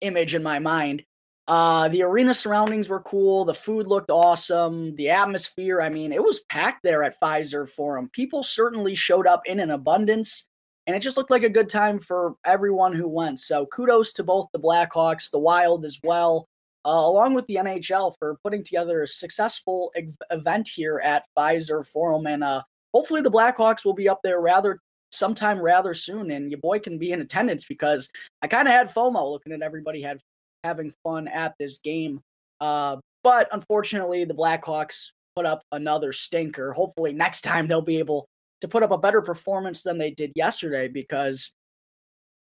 image 0.00 0.34
in 0.34 0.42
my 0.42 0.58
mind. 0.58 1.02
Uh, 1.48 1.86
the 1.88 2.02
arena 2.02 2.34
surroundings 2.34 2.88
were 2.88 3.00
cool. 3.02 3.44
The 3.44 3.54
food 3.54 3.86
looked 3.86 4.10
awesome. 4.10 4.96
The 4.96 5.10
atmosphere, 5.10 5.80
I 5.80 5.88
mean, 5.88 6.12
it 6.12 6.22
was 6.22 6.40
packed 6.48 6.82
there 6.82 7.04
at 7.04 7.18
Fiserv 7.20 7.68
Forum. 7.68 8.10
People 8.12 8.42
certainly 8.42 8.96
showed 8.96 9.28
up 9.28 9.42
in 9.46 9.60
an 9.60 9.70
abundance, 9.70 10.48
and 10.88 10.96
it 10.96 11.00
just 11.00 11.16
looked 11.16 11.30
like 11.30 11.44
a 11.44 11.48
good 11.48 11.68
time 11.68 12.00
for 12.00 12.34
everyone 12.44 12.94
who 12.94 13.08
went. 13.08 13.38
So 13.38 13.66
kudos 13.66 14.12
to 14.14 14.24
both 14.24 14.48
the 14.52 14.58
Blackhawks, 14.58 15.30
the 15.30 15.38
Wild 15.38 15.84
as 15.84 16.00
well 16.02 16.48
uh, 16.86 16.88
along 16.88 17.34
with 17.34 17.46
the 17.48 17.56
NHL 17.56 18.14
for 18.18 18.38
putting 18.44 18.62
together 18.62 19.02
a 19.02 19.08
successful 19.08 19.92
e- 19.98 20.12
event 20.30 20.68
here 20.68 21.00
at 21.02 21.24
Fiserv 21.36 21.86
Forum. 21.86 22.26
And 22.26 22.44
uh, 22.44 22.62
hopefully 22.94 23.22
the 23.22 23.30
Blackhawks 23.30 23.84
will 23.84 23.94
be 23.94 24.08
up 24.08 24.20
there 24.22 24.40
rather 24.40 24.78
sometime 25.10 25.60
rather 25.60 25.94
soon, 25.94 26.30
and 26.30 26.50
your 26.50 26.60
boy 26.60 26.78
can 26.78 26.98
be 26.98 27.12
in 27.12 27.20
attendance 27.20 27.64
because 27.66 28.08
I 28.42 28.46
kind 28.46 28.68
of 28.68 28.74
had 28.74 28.92
FOMO 28.92 29.30
looking 29.30 29.52
at 29.52 29.62
everybody 29.62 30.00
had 30.00 30.20
having 30.62 30.92
fun 31.02 31.26
at 31.28 31.54
this 31.58 31.78
game. 31.78 32.20
Uh, 32.60 32.96
but 33.24 33.48
unfortunately, 33.52 34.24
the 34.24 34.34
Blackhawks 34.34 35.10
put 35.34 35.46
up 35.46 35.62
another 35.72 36.12
stinker. 36.12 36.72
Hopefully, 36.72 37.12
next 37.12 37.40
time 37.40 37.66
they'll 37.66 37.82
be 37.82 37.98
able 37.98 38.26
to 38.60 38.68
put 38.68 38.82
up 38.82 38.90
a 38.92 38.98
better 38.98 39.20
performance 39.20 39.82
than 39.82 39.98
they 39.98 40.10
did 40.12 40.32
yesterday 40.36 40.88
because 40.88 41.52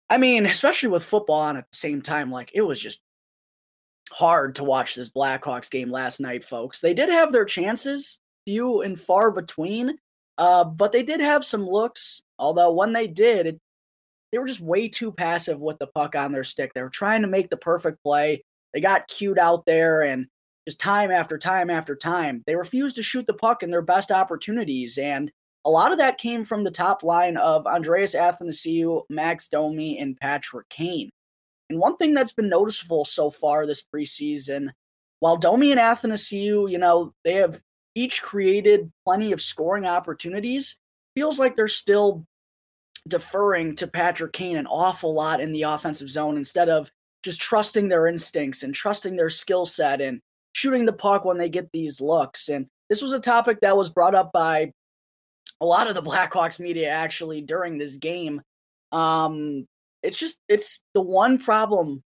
I 0.10 0.18
mean, 0.18 0.46
especially 0.46 0.90
with 0.90 1.04
football 1.04 1.42
on 1.42 1.58
at 1.58 1.66
the 1.72 1.78
same 1.78 2.02
time, 2.02 2.32
like 2.32 2.52
it 2.54 2.62
was 2.62 2.80
just 2.80 3.02
hard 4.12 4.56
to 4.56 4.64
watch 4.64 4.96
this 4.96 5.10
Blackhawks 5.10 5.70
game 5.70 5.92
last 5.92 6.20
night, 6.20 6.44
folks. 6.44 6.82
They 6.82 6.94
did 6.94 7.10
have 7.10 7.32
their 7.32 7.46
chances, 7.46 8.20
few 8.46 8.82
and 8.82 9.00
far 9.00 9.32
between, 9.32 9.98
uh, 10.38 10.64
but 10.64 10.92
they 10.92 11.04
did 11.04 11.20
have 11.20 11.46
some 11.46 11.68
looks. 11.68 12.22
Although 12.38 12.72
when 12.72 12.94
they 12.94 13.08
did, 13.08 13.46
it, 13.48 13.60
they 14.32 14.38
were 14.38 14.48
just 14.48 14.62
way 14.62 14.88
too 14.88 15.12
passive 15.12 15.62
with 15.62 15.80
the 15.80 15.88
puck 15.88 16.16
on 16.16 16.32
their 16.32 16.44
stick. 16.44 16.74
They 16.74 16.82
were 16.82 16.90
trying 16.90 17.22
to 17.22 17.28
make 17.28 17.50
the 17.50 17.58
perfect 17.58 18.02
play. 18.04 18.44
They 18.74 18.82
got 18.82 19.08
cued 19.08 19.40
out 19.40 19.66
there, 19.66 20.02
and 20.02 20.28
just 20.68 20.80
time 20.80 21.12
after 21.12 21.38
time 21.38 21.70
after 21.70 21.96
time, 21.96 22.44
they 22.46 22.56
refused 22.56 22.96
to 22.98 23.04
shoot 23.04 23.26
the 23.26 23.34
puck 23.34 23.64
in 23.64 23.72
their 23.72 23.82
best 23.82 24.12
opportunities. 24.12 24.98
And 24.98 25.32
a 25.66 25.70
lot 25.70 25.92
of 25.92 25.98
that 25.98 26.20
came 26.20 26.46
from 26.46 26.64
the 26.64 26.72
top 26.72 27.04
line 27.04 27.38
of 27.38 27.66
Andreas 27.66 28.16
Athanasiou, 28.16 29.04
Max 29.10 29.48
Domi, 29.50 29.98
and 30.00 30.18
Patrick 30.18 30.70
Kane. 30.70 31.10
And 31.70 31.80
one 31.80 31.98
thing 31.98 32.14
that's 32.14 32.32
been 32.32 32.50
noticeable 32.50 33.06
so 33.06 33.30
far 33.30 33.66
this 33.66 33.84
preseason, 33.84 34.70
while 35.20 35.38
Domi 35.38 35.72
and 35.72 35.80
Athanasiou, 35.80 36.70
you 36.70 36.78
know, 36.78 37.14
they 37.24 37.34
have 37.34 37.62
each 37.96 38.22
created 38.22 38.92
plenty 39.06 39.32
of 39.32 39.42
scoring 39.42 39.86
opportunities, 39.86 40.78
feels 41.16 41.38
like 41.40 41.56
they're 41.56 41.68
still 41.68 42.26
deferring 43.08 43.76
to 43.76 43.88
Patrick 43.88 44.34
Kane 44.34 44.58
an 44.58 44.68
awful 44.68 45.14
lot 45.14 45.42
in 45.42 45.52
the 45.52 45.64
offensive 45.64 46.10
zone 46.10 46.38
instead 46.38 46.70
of 46.70 46.92
just 47.24 47.42
trusting 47.42 47.88
their 47.88 48.08
instincts 48.08 48.64
and 48.64 48.74
trusting 48.74 49.16
their 49.16 49.30
skill 49.30 49.66
set 49.66 50.02
and 50.02 50.22
shooting 50.54 50.86
the 50.86 50.94
puck 50.94 51.26
when 51.26 51.38
they 51.38 51.50
get 51.50 51.70
these 51.72 52.00
looks. 52.00 52.50
And 52.50 52.68
this 52.90 53.02
was 53.02 53.14
a 53.14 53.20
topic 53.20 53.60
that 53.62 53.78
was 53.78 53.90
brought 53.90 54.16
up 54.16 54.32
by 54.32 54.72
a 55.62 55.66
lot 55.66 55.88
of 55.88 55.96
the 55.96 56.04
Blackhawks 56.10 56.60
media 56.60 56.90
actually 56.90 57.42
during 57.42 57.78
this 57.78 57.98
game. 57.98 58.42
Um, 58.92 59.68
it's 60.04 60.18
just 60.18 60.40
it's 60.48 60.80
the 60.94 61.02
one 61.02 61.38
problem 61.38 62.04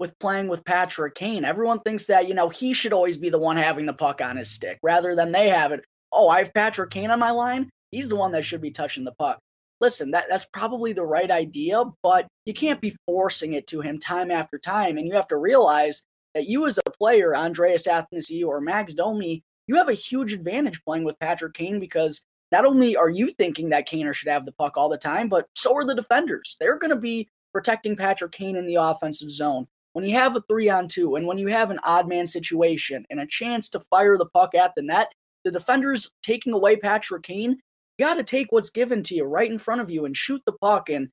with 0.00 0.18
playing 0.18 0.48
with 0.48 0.64
Patrick 0.64 1.14
Kane. 1.14 1.44
Everyone 1.44 1.78
thinks 1.80 2.06
that, 2.06 2.26
you 2.26 2.34
know, 2.34 2.48
he 2.48 2.72
should 2.72 2.94
always 2.94 3.18
be 3.18 3.28
the 3.28 3.38
one 3.38 3.58
having 3.58 3.84
the 3.84 3.92
puck 3.92 4.22
on 4.22 4.36
his 4.36 4.50
stick 4.50 4.78
rather 4.82 5.14
than 5.14 5.30
they 5.30 5.50
have 5.50 5.72
it. 5.72 5.84
Oh, 6.10 6.28
I 6.28 6.38
have 6.38 6.54
Patrick 6.54 6.90
Kane 6.90 7.10
on 7.10 7.18
my 7.18 7.30
line. 7.30 7.68
He's 7.90 8.08
the 8.08 8.16
one 8.16 8.32
that 8.32 8.44
should 8.44 8.62
be 8.62 8.70
touching 8.70 9.04
the 9.04 9.12
puck. 9.12 9.38
Listen, 9.80 10.10
that, 10.12 10.26
that's 10.30 10.46
probably 10.52 10.92
the 10.92 11.04
right 11.04 11.30
idea, 11.30 11.84
but 12.02 12.26
you 12.46 12.54
can't 12.54 12.80
be 12.80 12.96
forcing 13.06 13.52
it 13.52 13.66
to 13.68 13.80
him 13.80 13.98
time 13.98 14.30
after 14.30 14.58
time. 14.58 14.96
And 14.96 15.06
you 15.06 15.14
have 15.14 15.28
to 15.28 15.36
realize 15.36 16.02
that 16.34 16.46
you, 16.46 16.66
as 16.66 16.78
a 16.78 16.90
player, 16.90 17.36
Andreas 17.36 17.86
Athanasiou 17.86 18.46
or 18.46 18.60
Max 18.60 18.94
Domi, 18.94 19.42
you 19.66 19.76
have 19.76 19.88
a 19.88 19.94
huge 19.94 20.32
advantage 20.32 20.82
playing 20.84 21.04
with 21.04 21.18
Patrick 21.18 21.54
Kane 21.54 21.78
because 21.78 22.22
not 22.52 22.64
only 22.64 22.96
are 22.96 23.08
you 23.08 23.30
thinking 23.30 23.68
that 23.70 23.88
Kaner 23.88 24.14
should 24.14 24.28
have 24.28 24.44
the 24.44 24.52
puck 24.52 24.76
all 24.76 24.88
the 24.88 24.98
time, 24.98 25.28
but 25.28 25.46
so 25.54 25.74
are 25.74 25.84
the 25.84 25.94
defenders. 25.94 26.56
They're 26.58 26.78
going 26.78 26.90
to 26.90 26.96
be 26.96 27.28
protecting 27.52 27.96
Patrick 27.96 28.32
Kane 28.32 28.56
in 28.56 28.66
the 28.66 28.76
offensive 28.76 29.30
zone, 29.30 29.66
when 29.92 30.04
you 30.04 30.14
have 30.14 30.36
a 30.36 30.40
three 30.42 30.68
on 30.68 30.88
two, 30.88 31.16
and 31.16 31.26
when 31.26 31.38
you 31.38 31.48
have 31.48 31.70
an 31.70 31.80
odd 31.82 32.08
man 32.08 32.26
situation 32.26 33.04
and 33.10 33.20
a 33.20 33.26
chance 33.26 33.68
to 33.70 33.80
fire 33.80 34.16
the 34.16 34.26
puck 34.26 34.54
at 34.54 34.72
the 34.76 34.82
net, 34.82 35.12
the 35.44 35.50
defenders 35.50 36.10
taking 36.22 36.52
away 36.52 36.76
Patrick 36.76 37.24
Kane, 37.24 37.58
you 37.98 38.06
got 38.06 38.14
to 38.14 38.22
take 38.22 38.52
what's 38.52 38.70
given 38.70 39.02
to 39.04 39.14
you 39.14 39.24
right 39.24 39.50
in 39.50 39.58
front 39.58 39.80
of 39.80 39.90
you 39.90 40.04
and 40.04 40.16
shoot 40.16 40.42
the 40.46 40.52
puck 40.52 40.88
and 40.88 41.08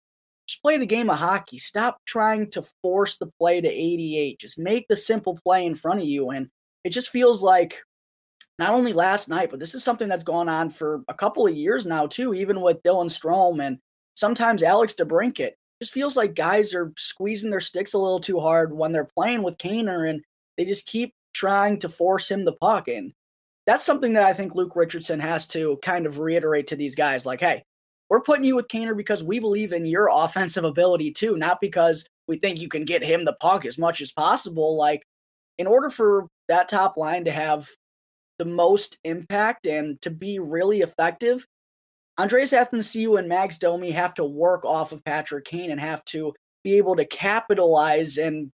just 0.48 0.62
play 0.62 0.78
the 0.78 0.86
game 0.86 1.10
of 1.10 1.18
hockey. 1.18 1.58
Stop 1.58 1.98
trying 2.06 2.50
to 2.52 2.64
force 2.82 3.18
the 3.18 3.28
play 3.40 3.60
to 3.60 3.68
88. 3.68 4.40
Just 4.40 4.60
make 4.60 4.88
the 4.88 4.96
simple 4.96 5.40
play 5.44 5.66
in 5.66 5.76
front 5.76 6.00
of 6.00 6.06
you. 6.06 6.30
And 6.30 6.50
it 6.84 6.92
just 6.92 7.10
feels 7.10 7.42
like 7.42 7.78
not 8.60 8.74
only 8.74 8.94
last 8.94 9.30
night, 9.30 9.50
but 9.52 9.60
this 9.60 9.76
is 9.76 9.84
something 9.84 10.08
that's 10.08 10.24
gone 10.24 10.50
on 10.50 10.70
for 10.70 11.04
a 11.08 11.14
couple 11.14 11.46
of 11.46 11.56
years 11.56 11.86
now, 11.86 12.08
too, 12.08 12.34
even 12.34 12.62
with 12.62 12.82
Dylan 12.84 13.10
Strome 13.10 13.64
and 13.64 13.78
sometimes 14.16 14.64
Alex 14.64 14.96
DeBrincat. 14.96 15.52
Just 15.80 15.94
feels 15.94 16.18
like 16.18 16.34
guys 16.34 16.74
are 16.74 16.92
squeezing 16.98 17.52
their 17.52 17.60
sticks 17.60 17.94
a 17.94 18.00
little 18.00 18.20
too 18.20 18.40
hard 18.40 18.74
when 18.74 18.92
they're 18.92 19.06
playing 19.06 19.44
with 19.44 19.60
Kaner 19.60 20.10
and 20.10 20.24
they 20.58 20.66
just 20.66 20.88
keep 20.88 21.14
trying 21.34 21.78
to 21.80 21.90
force 21.90 22.32
him 22.32 22.46
the 22.46 22.54
puck. 22.54 22.88
And 22.88 23.14
that's 23.68 23.86
something 23.86 24.14
that 24.14 24.24
I 24.24 24.34
think 24.34 24.56
Luke 24.56 24.76
Richardson 24.76 25.20
has 25.20 25.46
to 25.50 25.78
kind 25.84 26.08
of 26.08 26.18
reiterate 26.18 26.66
to 26.68 26.76
these 26.76 26.96
guys 26.96 27.28
like, 27.28 27.42
hey, 27.42 27.64
we're 28.10 28.22
putting 28.22 28.44
you 28.44 28.56
with 28.56 28.70
Kaner 28.70 28.98
because 28.98 29.24
we 29.24 29.38
believe 29.38 29.72
in 29.72 29.86
your 29.86 30.10
offensive 30.12 30.64
ability 30.64 31.12
too, 31.12 31.36
not 31.38 31.62
because 31.62 32.08
we 32.28 32.38
think 32.38 32.60
you 32.60 32.70
can 32.70 32.86
get 32.86 33.04
him 33.04 33.24
the 33.24 33.34
puck 33.34 33.66
as 33.66 33.78
much 33.78 34.02
as 34.02 34.12
possible. 34.12 34.78
Like, 34.78 35.04
in 35.60 35.68
order 35.68 35.90
for 35.90 36.28
that 36.48 36.70
top 36.70 36.98
line 36.98 37.26
to 37.26 37.32
have 37.32 37.70
the 38.38 38.46
most 38.46 38.98
impact 39.04 39.66
and 39.66 40.02
to 40.02 40.10
be 40.10 40.40
really 40.40 40.82
effective, 40.82 41.46
Andreas 42.20 42.52
Athanasiou 42.52 43.20
and 43.20 43.30
Max 43.30 43.58
Domi 43.58 43.92
have 43.92 44.14
to 44.16 44.26
work 44.26 44.66
off 44.66 44.92
of 44.92 45.04
Patrick 45.04 45.46
Kane 45.46 45.72
and 45.72 45.80
have 45.80 46.04
to 46.06 46.34
be 46.64 46.78
able 46.78 46.96
to 46.96 47.06
capitalize 47.06 48.18
and 48.18 48.52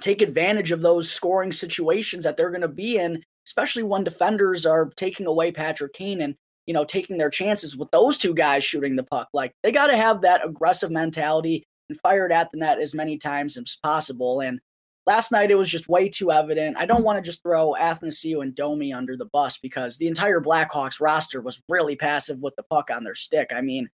take 0.00 0.22
advantage 0.22 0.72
of 0.72 0.80
those 0.80 1.10
scoring 1.10 1.52
situations 1.52 2.24
that 2.24 2.36
they're 2.36 2.50
going 2.50 2.60
to 2.62 2.68
be 2.68 2.98
in, 2.98 3.22
especially 3.46 3.82
when 3.82 4.02
defenders 4.02 4.66
are 4.66 4.90
taking 4.96 5.26
away 5.26 5.52
Patrick 5.52 5.92
Kane 5.92 6.20
and 6.20 6.34
you 6.66 6.74
know 6.74 6.84
taking 6.84 7.18
their 7.18 7.30
chances 7.30 7.76
with 7.76 7.90
those 7.90 8.18
two 8.18 8.34
guys 8.34 8.64
shooting 8.64 8.96
the 8.96 9.04
puck. 9.04 9.28
Like 9.32 9.52
they 9.62 9.70
got 9.70 9.88
to 9.88 9.96
have 9.96 10.22
that 10.22 10.44
aggressive 10.44 10.90
mentality 10.90 11.64
and 11.88 12.00
fire 12.00 12.26
it 12.26 12.32
at 12.32 12.50
the 12.50 12.58
net 12.58 12.80
as 12.80 12.94
many 12.94 13.18
times 13.18 13.56
as 13.56 13.76
possible. 13.82 14.40
And 14.40 14.60
last 15.06 15.32
night 15.32 15.50
it 15.50 15.56
was 15.56 15.68
just 15.68 15.88
way 15.88 16.08
too 16.08 16.30
evident. 16.30 16.76
I 16.76 16.86
don't 16.86 17.04
want 17.04 17.16
to 17.16 17.22
just 17.22 17.42
throw 17.42 17.74
Athanasiou 17.78 18.42
and 18.42 18.54
Domi 18.54 18.92
under 18.92 19.16
the 19.16 19.26
bus 19.26 19.58
because 19.58 19.96
the 19.96 20.08
entire 20.08 20.40
Blackhawks 20.40 21.00
roster 21.00 21.40
was 21.40 21.62
really 21.68 21.96
passive 21.96 22.38
with 22.40 22.54
the 22.56 22.62
puck 22.64 22.90
on 22.90 23.04
their 23.04 23.14
stick. 23.14 23.52
I 23.54 23.60
mean, 23.60 23.88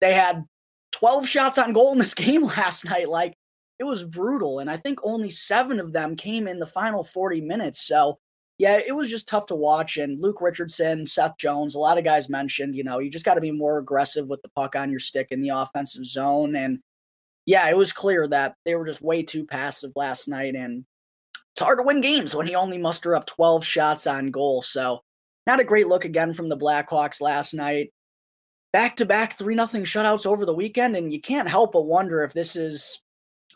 they 0.00 0.14
had 0.14 0.44
12 0.92 1.28
shots 1.28 1.58
on 1.58 1.72
goal 1.72 1.92
in 1.92 1.98
this 1.98 2.14
game 2.14 2.44
last 2.44 2.84
night. 2.84 3.08
Like 3.08 3.34
it 3.78 3.84
was 3.84 4.04
brutal. 4.04 4.60
And 4.60 4.70
I 4.70 4.76
think 4.76 5.00
only 5.02 5.30
seven 5.30 5.80
of 5.80 5.92
them 5.92 6.16
came 6.16 6.48
in 6.48 6.58
the 6.58 6.66
final 6.66 7.04
40 7.04 7.40
minutes. 7.40 7.86
So 7.86 8.18
yeah, 8.58 8.78
it 8.78 8.94
was 8.94 9.10
just 9.10 9.26
tough 9.26 9.46
to 9.46 9.56
watch. 9.56 9.96
And 9.96 10.20
Luke 10.20 10.40
Richardson, 10.40 11.06
Seth 11.06 11.36
Jones, 11.38 11.74
a 11.74 11.78
lot 11.78 11.98
of 11.98 12.04
guys 12.04 12.28
mentioned, 12.28 12.76
you 12.76 12.84
know, 12.84 13.00
you 13.00 13.10
just 13.10 13.24
got 13.24 13.34
to 13.34 13.40
be 13.40 13.50
more 13.50 13.78
aggressive 13.78 14.28
with 14.28 14.40
the 14.42 14.48
puck 14.50 14.76
on 14.76 14.90
your 14.90 15.00
stick 15.00 15.28
in 15.32 15.42
the 15.42 15.48
offensive 15.48 16.06
zone. 16.06 16.54
And 16.54 16.80
yeah, 17.46 17.68
it 17.68 17.76
was 17.76 17.92
clear 17.92 18.26
that 18.28 18.54
they 18.64 18.74
were 18.74 18.86
just 18.86 19.02
way 19.02 19.22
too 19.22 19.44
passive 19.44 19.92
last 19.96 20.28
night. 20.28 20.54
And 20.54 20.84
it's 21.52 21.62
hard 21.62 21.78
to 21.78 21.82
win 21.82 22.00
games 22.00 22.34
when 22.34 22.46
you 22.46 22.56
only 22.56 22.78
muster 22.78 23.14
up 23.14 23.26
12 23.26 23.64
shots 23.64 24.06
on 24.06 24.30
goal. 24.30 24.62
So, 24.62 25.00
not 25.46 25.60
a 25.60 25.64
great 25.64 25.88
look 25.88 26.06
again 26.06 26.32
from 26.32 26.48
the 26.48 26.56
Blackhawks 26.56 27.20
last 27.20 27.52
night. 27.52 27.92
Back 28.72 28.96
to 28.96 29.04
back 29.04 29.38
3 29.38 29.54
0 29.54 29.66
shutouts 29.66 30.26
over 30.26 30.46
the 30.46 30.54
weekend. 30.54 30.96
And 30.96 31.12
you 31.12 31.20
can't 31.20 31.48
help 31.48 31.72
but 31.72 31.86
wonder 31.86 32.22
if 32.22 32.32
this 32.32 32.56
is 32.56 33.00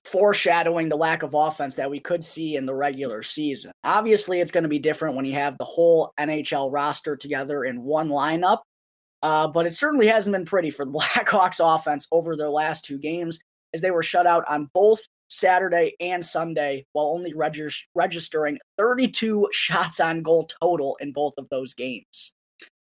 foreshadowing 0.04 0.88
the 0.88 0.97
lack 0.97 1.23
of 1.23 1.35
offense 1.35 1.75
that 1.76 1.90
we 1.90 1.99
could 1.99 2.23
see 2.23 2.57
in 2.57 2.66
the 2.66 2.75
regular 2.75 3.23
season. 3.23 3.73
Obviously, 3.85 4.40
it's 4.40 4.52
going 4.52 4.62
to 4.62 4.68
be 4.68 4.78
different 4.78 5.16
when 5.16 5.25
you 5.25 5.33
have 5.33 5.57
the 5.59 5.64
whole 5.64 6.12
NHL 6.21 6.71
roster 6.71 7.16
together 7.16 7.64
in 7.64 7.83
one 7.83 8.11
lineup. 8.11 8.61
Uh, 9.22 9.48
but 9.48 9.66
it 9.66 9.74
certainly 9.74 10.07
hasn't 10.07 10.35
been 10.35 10.44
pretty 10.44 10.70
for 10.70 10.85
the 10.85 10.92
Blackhawks 10.98 11.59
offense 11.61 12.07
over 12.12 12.37
their 12.37 12.51
last 12.51 12.85
two 12.85 12.98
games 12.98 13.40
as 13.74 13.81
they 13.81 13.90
were 13.90 14.02
shut 14.02 14.26
out 14.26 14.44
on 14.48 14.70
both 14.74 15.00
Saturday 15.28 15.94
and 16.00 16.24
Sunday 16.24 16.87
while 16.92 17.07
only 17.07 17.35
regis- 17.35 17.87
registering 17.94 18.59
32 18.78 19.48
shots 19.52 20.00
on 20.00 20.22
goal 20.22 20.48
total 20.61 20.96
in 21.00 21.12
both 21.12 21.35
of 21.38 21.48
those 21.50 21.74
games. 21.74 22.33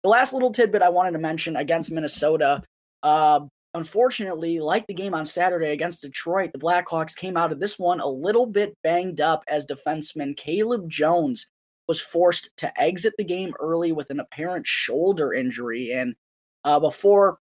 The 0.03 0.09
last 0.09 0.33
little 0.33 0.51
tidbit 0.51 0.81
I 0.81 0.89
wanted 0.89 1.11
to 1.11 1.19
mention 1.19 1.57
against 1.57 1.91
Minnesota, 1.91 2.63
uh, 3.03 3.41
unfortunately, 3.73 4.59
like 4.59 4.87
the 4.87 4.93
game 4.93 5.13
on 5.13 5.25
Saturday 5.25 5.71
against 5.71 6.01
Detroit, 6.01 6.51
the 6.53 6.59
Blackhawks 6.59 7.15
came 7.15 7.35
out 7.35 7.51
of 7.51 7.59
this 7.59 7.77
one 7.77 7.99
a 7.99 8.07
little 8.07 8.45
bit 8.45 8.77
banged 8.83 9.19
up 9.19 9.43
as 9.47 9.67
defenseman 9.67 10.37
Caleb 10.37 10.89
Jones 10.89 11.47
was 11.87 11.99
forced 11.99 12.51
to 12.57 12.81
exit 12.81 13.13
the 13.17 13.23
game 13.23 13.53
early 13.59 13.91
with 13.91 14.09
an 14.11 14.19
apparent 14.19 14.65
shoulder 14.65 15.33
injury. 15.33 15.91
And 15.91 16.15
uh, 16.63 16.79
before 16.79 17.39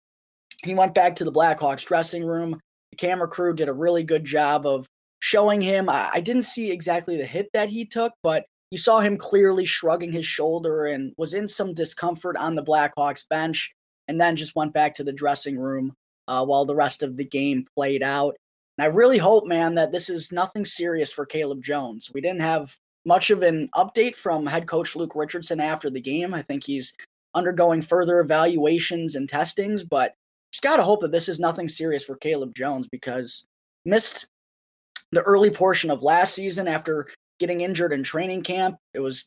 he 0.63 0.75
went 0.75 0.93
back 0.93 1.15
to 1.15 1.25
the 1.25 1.31
Blackhawks 1.31 1.85
dressing 1.85 2.23
room, 2.23 2.61
the 2.95 3.07
camera 3.07 3.27
crew 3.27 3.53
did 3.53 3.67
a 3.67 3.73
really 3.73 4.03
good 4.03 4.23
job 4.23 4.65
of 4.65 4.87
showing 5.19 5.61
him. 5.61 5.89
I, 5.89 6.11
I 6.13 6.21
didn't 6.21 6.43
see 6.43 6.71
exactly 6.71 7.17
the 7.17 7.25
hit 7.25 7.49
that 7.53 7.69
he 7.69 7.85
took, 7.85 8.13
but 8.23 8.45
you 8.71 8.77
saw 8.77 8.99
him 8.99 9.17
clearly 9.17 9.65
shrugging 9.65 10.11
his 10.11 10.25
shoulder 10.25 10.85
and 10.85 11.13
was 11.17 11.33
in 11.33 11.47
some 11.47 11.73
discomfort 11.73 12.37
on 12.37 12.55
the 12.55 12.63
Blackhawks 12.63 13.27
bench, 13.29 13.73
and 14.07 14.19
then 14.19 14.35
just 14.35 14.55
went 14.55 14.73
back 14.73 14.95
to 14.95 15.03
the 15.03 15.13
dressing 15.13 15.57
room 15.57 15.93
uh, 16.27 16.45
while 16.45 16.65
the 16.65 16.75
rest 16.75 17.03
of 17.03 17.17
the 17.17 17.25
game 17.25 17.65
played 17.75 18.03
out. 18.03 18.35
And 18.77 18.85
I 18.85 18.87
really 18.87 19.17
hope, 19.17 19.45
man, 19.45 19.75
that 19.75 19.91
this 19.91 20.09
is 20.09 20.31
nothing 20.31 20.65
serious 20.65 21.11
for 21.11 21.25
Caleb 21.25 21.63
Jones. 21.63 22.11
We 22.13 22.21
didn't 22.21 22.41
have 22.41 22.75
much 23.05 23.29
of 23.29 23.43
an 23.43 23.69
update 23.75 24.15
from 24.15 24.45
head 24.45 24.67
coach 24.67 24.95
Luke 24.95 25.15
Richardson 25.15 25.59
after 25.59 25.89
the 25.89 26.01
game. 26.01 26.33
I 26.33 26.41
think 26.41 26.63
he's 26.63 26.93
undergoing 27.33 27.81
further 27.81 28.19
evaluations 28.19 29.15
and 29.15 29.29
testings, 29.29 29.83
but 29.83 30.15
just 30.55 30.63
got 30.63 30.77
to 30.77 30.83
hope 30.83 31.01
that 31.01 31.11
this 31.11 31.27
is 31.27 31.37
nothing 31.37 31.67
serious 31.67 32.05
for 32.05 32.15
Caleb 32.15 32.55
Jones 32.55 32.87
because 32.87 33.45
missed 33.83 34.27
the 35.11 35.21
early 35.23 35.49
portion 35.49 35.91
of 35.91 36.01
last 36.01 36.33
season 36.33 36.65
after 36.65 37.09
getting 37.39 37.59
injured 37.59 37.91
in 37.91 38.03
training 38.03 38.41
camp. 38.41 38.77
It 38.93 39.01
was 39.01 39.25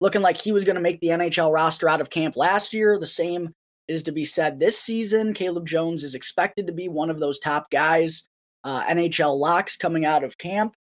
looking 0.00 0.22
like 0.22 0.36
he 0.36 0.52
was 0.52 0.64
going 0.64 0.76
to 0.76 0.80
make 0.80 1.00
the 1.00 1.08
NHL 1.08 1.52
roster 1.52 1.88
out 1.88 2.00
of 2.00 2.10
camp 2.10 2.36
last 2.36 2.72
year. 2.72 2.96
The 2.96 3.08
same 3.08 3.52
is 3.88 4.04
to 4.04 4.12
be 4.12 4.24
said 4.24 4.60
this 4.60 4.78
season. 4.78 5.34
Caleb 5.34 5.66
Jones 5.66 6.04
is 6.04 6.14
expected 6.14 6.68
to 6.68 6.72
be 6.72 6.88
one 6.88 7.10
of 7.10 7.18
those 7.18 7.40
top 7.40 7.72
guys, 7.72 8.28
uh, 8.62 8.84
NHL 8.84 9.36
locks 9.36 9.76
coming 9.76 10.04
out 10.04 10.22
of 10.22 10.38
camp. 10.38 10.76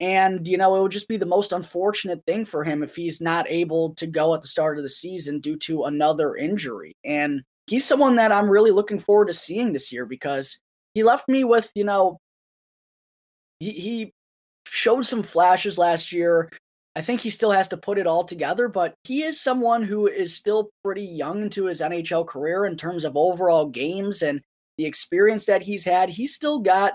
And, 0.00 0.48
you 0.48 0.58
know, 0.58 0.74
it 0.74 0.82
would 0.82 0.90
just 0.90 1.06
be 1.06 1.16
the 1.16 1.26
most 1.26 1.52
unfortunate 1.52 2.26
thing 2.26 2.44
for 2.44 2.64
him 2.64 2.82
if 2.82 2.96
he's 2.96 3.20
not 3.20 3.48
able 3.48 3.94
to 3.94 4.08
go 4.08 4.34
at 4.34 4.42
the 4.42 4.48
start 4.48 4.78
of 4.78 4.82
the 4.82 4.88
season 4.88 5.38
due 5.38 5.56
to 5.58 5.84
another 5.84 6.34
injury. 6.34 6.96
And 7.04 7.44
he's 7.72 7.86
someone 7.86 8.16
that 8.16 8.30
I'm 8.30 8.50
really 8.50 8.70
looking 8.70 8.98
forward 8.98 9.28
to 9.28 9.32
seeing 9.32 9.72
this 9.72 9.90
year 9.90 10.04
because 10.04 10.58
he 10.92 11.02
left 11.02 11.26
me 11.26 11.42
with, 11.42 11.70
you 11.74 11.84
know, 11.84 12.20
he, 13.60 13.70
he 13.70 14.12
showed 14.66 15.06
some 15.06 15.22
flashes 15.22 15.78
last 15.78 16.12
year. 16.12 16.50
I 16.94 17.00
think 17.00 17.22
he 17.22 17.30
still 17.30 17.50
has 17.50 17.68
to 17.68 17.78
put 17.78 17.96
it 17.96 18.06
all 18.06 18.24
together, 18.24 18.68
but 18.68 18.92
he 19.04 19.22
is 19.22 19.40
someone 19.40 19.82
who 19.82 20.06
is 20.06 20.36
still 20.36 20.68
pretty 20.84 21.02
young 21.02 21.40
into 21.40 21.64
his 21.64 21.80
NHL 21.80 22.26
career 22.26 22.66
in 22.66 22.76
terms 22.76 23.06
of 23.06 23.16
overall 23.16 23.64
games 23.64 24.20
and 24.20 24.42
the 24.76 24.84
experience 24.84 25.46
that 25.46 25.62
he's 25.62 25.86
had. 25.86 26.10
He's 26.10 26.34
still 26.34 26.58
got 26.58 26.92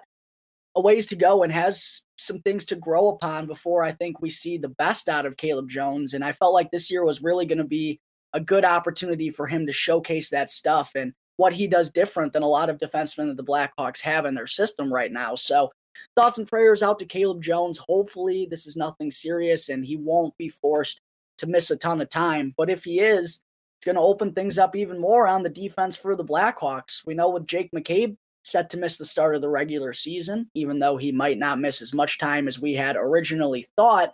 a 0.75 0.81
ways 0.81 1.07
to 1.07 1.15
go 1.15 1.41
and 1.41 1.51
has 1.51 2.03
some 2.19 2.39
things 2.41 2.65
to 2.65 2.75
grow 2.75 3.09
upon 3.09 3.47
before 3.47 3.81
I 3.81 3.93
think 3.93 4.21
we 4.21 4.29
see 4.29 4.59
the 4.59 4.69
best 4.69 5.09
out 5.09 5.25
of 5.25 5.37
Caleb 5.37 5.69
Jones. 5.69 6.13
And 6.13 6.23
I 6.23 6.33
felt 6.33 6.53
like 6.53 6.69
this 6.69 6.91
year 6.91 7.03
was 7.03 7.23
really 7.23 7.47
going 7.47 7.57
to 7.57 7.63
be 7.63 7.99
a 8.33 8.39
good 8.39 8.65
opportunity 8.65 9.29
for 9.29 9.47
him 9.47 9.65
to 9.65 9.71
showcase 9.71 10.29
that 10.29 10.49
stuff 10.49 10.91
and 10.95 11.13
what 11.37 11.53
he 11.53 11.67
does 11.67 11.91
different 11.91 12.33
than 12.33 12.43
a 12.43 12.47
lot 12.47 12.69
of 12.69 12.77
defensemen 12.77 13.27
that 13.27 13.37
the 13.37 13.43
Blackhawks 13.43 14.01
have 14.01 14.25
in 14.25 14.35
their 14.35 14.47
system 14.47 14.91
right 14.91 15.11
now. 15.11 15.35
So, 15.35 15.71
thoughts 16.15 16.37
and 16.37 16.47
prayers 16.47 16.83
out 16.83 16.99
to 16.99 17.05
Caleb 17.05 17.41
Jones. 17.41 17.77
Hopefully, 17.77 18.47
this 18.49 18.67
is 18.67 18.75
nothing 18.75 19.11
serious 19.11 19.69
and 19.69 19.85
he 19.85 19.95
won't 19.95 20.35
be 20.37 20.49
forced 20.49 21.01
to 21.37 21.47
miss 21.47 21.71
a 21.71 21.77
ton 21.77 22.01
of 22.01 22.09
time. 22.09 22.53
But 22.57 22.69
if 22.69 22.83
he 22.83 22.99
is, 22.99 23.41
it's 23.77 23.85
going 23.85 23.95
to 23.95 24.01
open 24.01 24.33
things 24.33 24.57
up 24.57 24.75
even 24.75 24.99
more 24.99 25.27
on 25.27 25.43
the 25.43 25.49
defense 25.49 25.95
for 25.95 26.15
the 26.15 26.25
Blackhawks. 26.25 27.05
We 27.05 27.13
know 27.13 27.29
with 27.29 27.47
Jake 27.47 27.71
McCabe 27.71 28.17
set 28.43 28.69
to 28.71 28.77
miss 28.77 28.97
the 28.97 29.05
start 29.05 29.35
of 29.35 29.41
the 29.41 29.49
regular 29.49 29.93
season, 29.93 30.49
even 30.55 30.79
though 30.79 30.97
he 30.97 31.11
might 31.11 31.37
not 31.37 31.59
miss 31.59 31.81
as 31.81 31.93
much 31.93 32.17
time 32.17 32.47
as 32.47 32.59
we 32.59 32.73
had 32.73 32.95
originally 32.95 33.67
thought. 33.75 34.13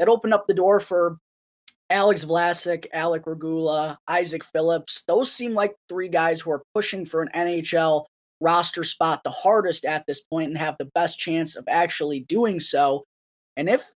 It 0.00 0.08
opened 0.08 0.34
up 0.34 0.46
the 0.46 0.54
door 0.54 0.80
for 0.80 1.18
Alex 1.90 2.24
Vlasic, 2.24 2.86
Alec 2.92 3.26
Regula, 3.26 3.98
Isaac 4.08 4.44
Phillips, 4.44 5.02
those 5.06 5.30
seem 5.30 5.54
like 5.54 5.74
three 5.88 6.08
guys 6.08 6.40
who 6.40 6.50
are 6.50 6.62
pushing 6.74 7.04
for 7.04 7.22
an 7.22 7.28
NHL 7.34 8.06
roster 8.40 8.84
spot 8.84 9.22
the 9.24 9.30
hardest 9.30 9.84
at 9.84 10.04
this 10.06 10.22
point 10.22 10.48
and 10.48 10.58
have 10.58 10.76
the 10.78 10.90
best 10.94 11.18
chance 11.18 11.56
of 11.56 11.64
actually 11.68 12.20
doing 12.20 12.58
so. 12.58 13.04
And 13.56 13.68
if 13.68 13.90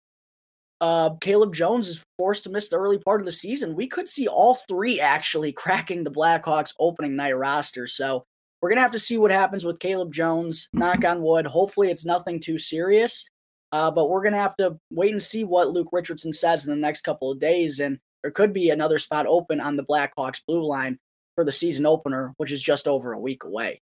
uh, 0.79 1.11
Caleb 1.21 1.53
Jones 1.53 1.87
is 1.87 2.03
forced 2.17 2.43
to 2.43 2.49
miss 2.49 2.69
the 2.69 2.77
early 2.77 2.99
part 2.99 3.21
of 3.21 3.25
the 3.25 3.31
season, 3.31 3.75
we 3.75 3.87
could 3.87 4.07
see 4.07 4.27
all 4.27 4.55
three 4.55 4.99
actually 4.99 5.51
cracking 5.53 6.03
the 6.03 6.11
Blackhawks 6.11 6.73
opening 6.79 7.15
night 7.15 7.37
roster. 7.37 7.87
So 7.87 8.23
we're 8.61 8.69
going 8.69 8.77
to 8.77 8.83
have 8.83 8.91
to 8.91 8.99
see 8.99 9.17
what 9.17 9.31
happens 9.31 9.65
with 9.65 9.79
Caleb 9.79 10.13
Jones. 10.13 10.67
Knock 10.73 11.05
on 11.05 11.21
wood. 11.21 11.45
Hopefully, 11.45 11.89
it's 11.89 12.05
nothing 12.05 12.39
too 12.39 12.57
serious. 12.57 13.25
Uh, 13.71 13.91
but 13.91 14.09
we're 14.09 14.21
going 14.21 14.33
to 14.33 14.39
have 14.39 14.55
to 14.57 14.79
wait 14.91 15.11
and 15.11 15.21
see 15.21 15.43
what 15.43 15.71
Luke 15.71 15.89
Richardson 15.91 16.31
says 16.31 16.65
in 16.65 16.73
the 16.73 16.79
next 16.79 17.01
couple 17.01 17.31
of 17.31 17.39
days. 17.39 17.79
And 17.79 17.99
there 18.23 18.31
could 18.31 18.53
be 18.53 18.69
another 18.69 18.97
spot 18.97 19.25
open 19.27 19.59
on 19.59 19.75
the 19.75 19.83
Blackhawks 19.83 20.41
blue 20.47 20.63
line 20.63 20.97
for 21.35 21.43
the 21.43 21.51
season 21.51 21.85
opener, 21.85 22.33
which 22.37 22.51
is 22.51 22.61
just 22.61 22.87
over 22.87 23.13
a 23.13 23.19
week 23.19 23.43
away. 23.43 23.81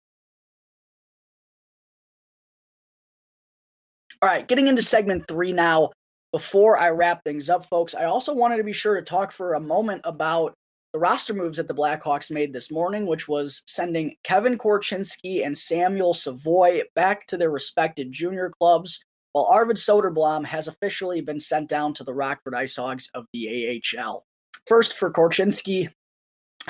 All 4.21 4.27
right, 4.27 4.47
getting 4.47 4.67
into 4.67 4.81
segment 4.81 5.27
three 5.27 5.53
now. 5.53 5.91
Before 6.31 6.77
I 6.77 6.89
wrap 6.89 7.23
things 7.23 7.49
up, 7.49 7.65
folks, 7.65 7.95
I 7.95 8.03
also 8.03 8.35
wanted 8.35 8.57
to 8.57 8.63
be 8.63 8.73
sure 8.73 8.95
to 8.95 9.01
talk 9.01 9.31
for 9.31 9.53
a 9.53 9.59
moment 9.59 10.01
about 10.03 10.53
the 10.93 10.99
roster 10.99 11.33
moves 11.33 11.57
that 11.57 11.67
the 11.67 11.73
Blackhawks 11.73 12.29
made 12.29 12.53
this 12.53 12.69
morning, 12.69 13.07
which 13.07 13.27
was 13.27 13.63
sending 13.65 14.15
Kevin 14.23 14.57
Korchinski 14.57 15.45
and 15.45 15.57
Samuel 15.57 16.13
Savoy 16.13 16.81
back 16.95 17.25
to 17.27 17.37
their 17.37 17.49
respected 17.49 18.11
junior 18.11 18.51
clubs, 18.59 19.03
while 19.33 19.45
Arvid 19.45 19.77
Soderblom 19.77 20.45
has 20.45 20.67
officially 20.67 21.21
been 21.21 21.39
sent 21.39 21.69
down 21.69 21.93
to 21.95 22.03
the 22.03 22.13
Rockford 22.13 22.55
Ice 22.55 22.75
Hogs 22.75 23.09
of 23.13 23.25
the 23.33 23.81
AHL. 23.97 24.25
First, 24.67 24.93
for 24.93 25.11
Korchinski, 25.11 25.89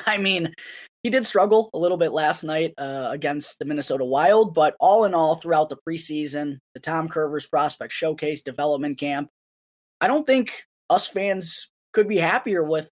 I 0.06 0.18
mean, 0.18 0.54
he 1.04 1.10
did 1.10 1.26
struggle 1.26 1.70
a 1.74 1.78
little 1.78 1.98
bit 1.98 2.12
last 2.12 2.44
night 2.44 2.74
uh, 2.78 3.10
against 3.12 3.60
the 3.60 3.66
Minnesota 3.66 4.04
Wild, 4.04 4.54
but 4.54 4.76
all 4.80 5.06
in 5.06 5.14
all, 5.14 5.36
throughout 5.36 5.70
the 5.70 5.78
preseason, 5.88 6.60
the 6.74 6.80
Tom 6.80 7.08
Kurvers 7.08 7.50
Prospect 7.50 7.94
Showcase 7.94 8.42
Development 8.42 8.98
Camp, 8.98 9.30
I 10.02 10.08
don't 10.08 10.26
think 10.26 10.64
us 10.90 11.08
fans 11.08 11.70
could 11.94 12.08
be 12.08 12.18
happier 12.18 12.64
with 12.64 12.90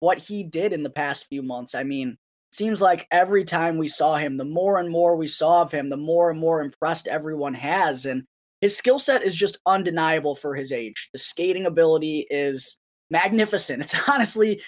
what 0.00 0.18
he 0.18 0.44
did 0.44 0.72
in 0.72 0.82
the 0.82 0.90
past 0.90 1.26
few 1.26 1.42
months. 1.42 1.74
I 1.74 1.82
mean, 1.82 2.16
seems 2.52 2.80
like 2.80 3.06
every 3.10 3.44
time 3.44 3.76
we 3.76 3.88
saw 3.88 4.16
him, 4.16 4.36
the 4.36 4.44
more 4.44 4.78
and 4.78 4.90
more 4.90 5.16
we 5.16 5.28
saw 5.28 5.62
of 5.62 5.72
him, 5.72 5.88
the 5.88 5.96
more 5.96 6.30
and 6.30 6.38
more 6.38 6.62
impressed 6.62 7.08
everyone 7.08 7.54
has. 7.54 8.06
And 8.06 8.24
his 8.60 8.76
skill 8.76 8.98
set 8.98 9.22
is 9.22 9.36
just 9.36 9.58
undeniable 9.66 10.34
for 10.34 10.54
his 10.54 10.72
age. 10.72 11.08
The 11.12 11.18
skating 11.18 11.66
ability 11.66 12.26
is 12.30 12.76
magnificent. 13.10 13.80
It's 13.82 14.08
honestly, 14.08 14.62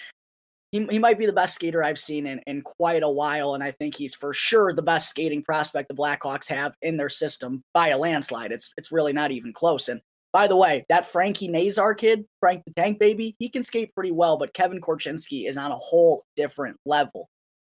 he, 0.71 0.85
he 0.89 0.99
might 0.99 1.19
be 1.19 1.25
the 1.25 1.33
best 1.33 1.55
skater 1.55 1.83
I've 1.83 1.99
seen 1.99 2.25
in, 2.25 2.39
in 2.47 2.61
quite 2.61 3.03
a 3.03 3.09
while. 3.09 3.55
And 3.55 3.63
I 3.63 3.71
think 3.71 3.95
he's 3.95 4.15
for 4.15 4.33
sure 4.33 4.73
the 4.73 4.81
best 4.81 5.09
skating 5.09 5.43
prospect 5.43 5.89
the 5.89 5.95
Blackhawks 5.95 6.47
have 6.47 6.75
in 6.81 6.97
their 6.97 7.09
system 7.09 7.63
by 7.73 7.89
a 7.89 7.97
landslide. 7.97 8.51
It's, 8.51 8.71
it's 8.77 8.91
really 8.91 9.13
not 9.13 9.31
even 9.31 9.51
close. 9.51 9.89
And 9.89 10.01
by 10.31 10.47
the 10.47 10.55
way, 10.55 10.85
that 10.87 11.05
Frankie 11.05 11.49
Nazar 11.49 11.93
kid, 11.93 12.25
Frank 12.39 12.63
the 12.65 12.73
Tank 12.73 12.99
Baby, 12.99 13.35
he 13.37 13.49
can 13.49 13.63
skate 13.63 13.93
pretty 13.93 14.11
well, 14.11 14.37
but 14.37 14.53
Kevin 14.53 14.79
Korchinski 14.79 15.47
is 15.47 15.57
on 15.57 15.71
a 15.71 15.77
whole 15.77 16.23
different 16.37 16.77
level. 16.85 17.27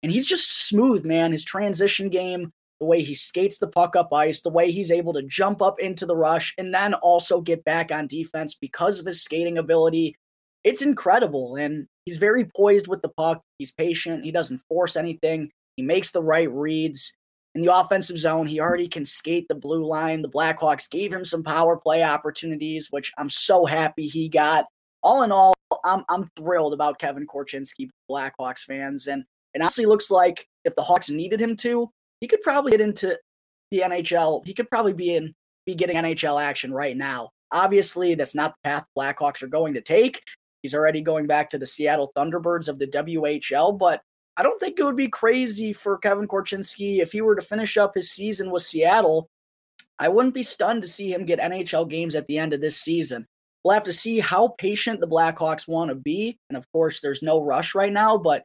And 0.03 0.11
he's 0.11 0.25
just 0.25 0.67
smooth, 0.67 1.05
man. 1.05 1.31
His 1.31 1.45
transition 1.45 2.09
game, 2.09 2.51
the 2.81 2.87
way 2.87 3.03
he 3.03 3.13
skates 3.13 3.59
the 3.59 3.67
puck 3.67 3.95
up 3.95 4.11
ice, 4.11 4.41
the 4.41 4.49
way 4.49 4.71
he's 4.71 4.91
able 4.91 5.13
to 5.13 5.21
jump 5.21 5.61
up 5.61 5.79
into 5.79 6.07
the 6.07 6.17
rush 6.17 6.53
and 6.57 6.73
then 6.73 6.95
also 6.95 7.39
get 7.39 7.63
back 7.63 7.91
on 7.91 8.07
defense 8.07 8.55
because 8.55 8.99
of 8.99 9.05
his 9.05 9.21
skating 9.21 9.59
ability. 9.59 10.15
It's 10.63 10.81
incredible. 10.81 11.57
And 11.57 11.87
he's 12.05 12.17
very 12.17 12.43
poised 12.43 12.87
with 12.87 13.03
the 13.03 13.09
puck. 13.09 13.43
He's 13.59 13.71
patient. 13.71 14.25
He 14.25 14.31
doesn't 14.31 14.63
force 14.67 14.95
anything. 14.95 15.51
He 15.77 15.83
makes 15.83 16.11
the 16.11 16.23
right 16.23 16.51
reads 16.51 17.13
in 17.53 17.61
the 17.61 17.71
offensive 17.73 18.17
zone. 18.17 18.47
He 18.47 18.59
already 18.59 18.87
can 18.87 19.05
skate 19.05 19.47
the 19.47 19.53
blue 19.53 19.85
line. 19.85 20.23
The 20.23 20.29
Blackhawks 20.29 20.89
gave 20.89 21.13
him 21.13 21.23
some 21.23 21.43
power 21.43 21.77
play 21.77 22.01
opportunities, 22.01 22.87
which 22.89 23.11
I'm 23.19 23.29
so 23.29 23.63
happy 23.63 24.07
he 24.07 24.27
got. 24.27 24.65
All 25.03 25.21
in 25.21 25.31
all, 25.31 25.53
I'm 25.85 26.03
I'm 26.09 26.31
thrilled 26.35 26.73
about 26.73 26.97
Kevin 26.97 27.27
Korchinski, 27.27 27.89
Blackhawks 28.09 28.63
fans, 28.63 29.05
and 29.05 29.23
it 29.53 29.61
honestly 29.61 29.85
looks 29.85 30.09
like 30.09 30.47
if 30.65 30.75
the 30.75 30.83
Hawks 30.83 31.09
needed 31.11 31.39
him 31.39 31.55
to, 31.57 31.91
he 32.21 32.27
could 32.27 32.41
probably 32.41 32.71
get 32.71 32.81
into 32.81 33.19
the 33.71 33.79
NHL. 33.79 34.45
He 34.45 34.53
could 34.53 34.69
probably 34.69 34.93
be 34.93 35.15
in 35.15 35.33
be 35.65 35.75
getting 35.75 35.97
NHL 35.97 36.41
action 36.41 36.73
right 36.73 36.95
now. 36.95 37.29
Obviously, 37.51 38.15
that's 38.15 38.33
not 38.33 38.55
the 38.63 38.69
path 38.69 38.85
Blackhawks 38.97 39.43
are 39.43 39.47
going 39.47 39.73
to 39.73 39.81
take. 39.81 40.21
He's 40.61 40.73
already 40.73 41.01
going 41.01 41.27
back 41.27 41.49
to 41.49 41.57
the 41.57 41.67
Seattle 41.67 42.11
Thunderbirds 42.15 42.67
of 42.67 42.79
the 42.79 42.87
WHL, 42.87 43.77
but 43.77 44.01
I 44.37 44.43
don't 44.43 44.59
think 44.59 44.79
it 44.79 44.83
would 44.83 44.95
be 44.95 45.09
crazy 45.09 45.73
for 45.73 45.97
Kevin 45.97 46.27
Korchinski 46.27 46.99
if 46.99 47.11
he 47.11 47.21
were 47.21 47.35
to 47.35 47.41
finish 47.41 47.77
up 47.77 47.95
his 47.95 48.11
season 48.11 48.49
with 48.51 48.63
Seattle. 48.63 49.27
I 49.99 50.07
wouldn't 50.07 50.33
be 50.33 50.43
stunned 50.43 50.81
to 50.83 50.87
see 50.87 51.11
him 51.11 51.25
get 51.25 51.39
NHL 51.39 51.89
games 51.89 52.15
at 52.15 52.25
the 52.27 52.37
end 52.37 52.53
of 52.53 52.61
this 52.61 52.77
season. 52.77 53.27
We'll 53.63 53.73
have 53.73 53.83
to 53.83 53.93
see 53.93 54.19
how 54.19 54.55
patient 54.57 54.99
the 54.99 55.07
Blackhawks 55.07 55.67
want 55.67 55.89
to 55.89 55.95
be. 55.95 56.39
And 56.49 56.57
of 56.57 56.65
course, 56.71 57.01
there's 57.01 57.21
no 57.21 57.43
rush 57.43 57.75
right 57.75 57.91
now, 57.91 58.17
but 58.17 58.43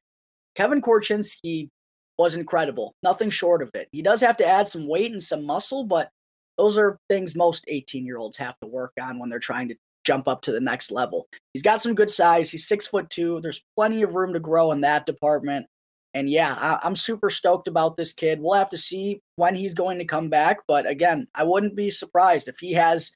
Kevin 0.55 0.83
Korchinski 0.83 1.71
was 2.19 2.35
incredible. 2.35 2.95
Nothing 3.03 3.31
short 3.31 3.63
of 3.63 3.71
it. 3.75 3.89
He 3.93 4.03
does 4.03 4.21
have 4.21 4.37
to 4.39 4.47
add 4.47 4.69
some 4.69 4.89
weight 4.89 5.13
and 5.13 5.23
some 5.23 5.45
muscle, 5.45 5.85
but 5.85 6.11
those 6.57 6.79
are 6.79 6.99
things 7.09 7.37
most 7.37 7.65
18 7.69 8.07
year 8.07 8.19
olds 8.19 8.37
have 8.39 8.59
to 8.61 8.67
work 8.67 8.93
on 9.01 9.19
when 9.19 9.29
they're 9.29 9.39
trying 9.39 9.69
to 9.69 9.77
jump 10.05 10.29
up 10.29 10.41
to 10.43 10.53
the 10.53 10.61
next 10.61 10.91
level. 10.91 11.27
He's 11.53 11.63
got 11.63 11.83
some 11.83 11.95
good 11.95 12.09
size. 12.09 12.51
He's 12.51 12.69
six 12.69 12.87
foot 12.87 13.11
two. 13.11 13.41
There's 13.41 13.63
plenty 13.77 14.03
of 14.03 14.15
room 14.15 14.33
to 14.33 14.41
grow 14.41 14.73
in 14.73 14.81
that 14.83 15.05
department. 15.05 15.67
And 16.15 16.31
yeah, 16.31 16.79
I, 16.83 16.87
am 16.87 16.97
super 16.97 17.29
stoked 17.29 17.69
about 17.69 17.97
this 17.97 18.15
kid. 18.15 18.41
We'll 18.41 18.55
have 18.55 18.71
to 18.71 18.79
see 18.79 19.21
when 19.35 19.55
he's 19.55 19.75
going 19.75 19.99
to 19.99 20.05
come 20.07 20.31
back. 20.31 20.61
But 20.67 20.89
again, 20.89 21.27
I 21.35 21.45
wouldn't 21.45 21.77
be 21.77 21.91
surprised 21.91 22.49
if 22.49 22.59
he 22.59 22.73
has 22.73 23.13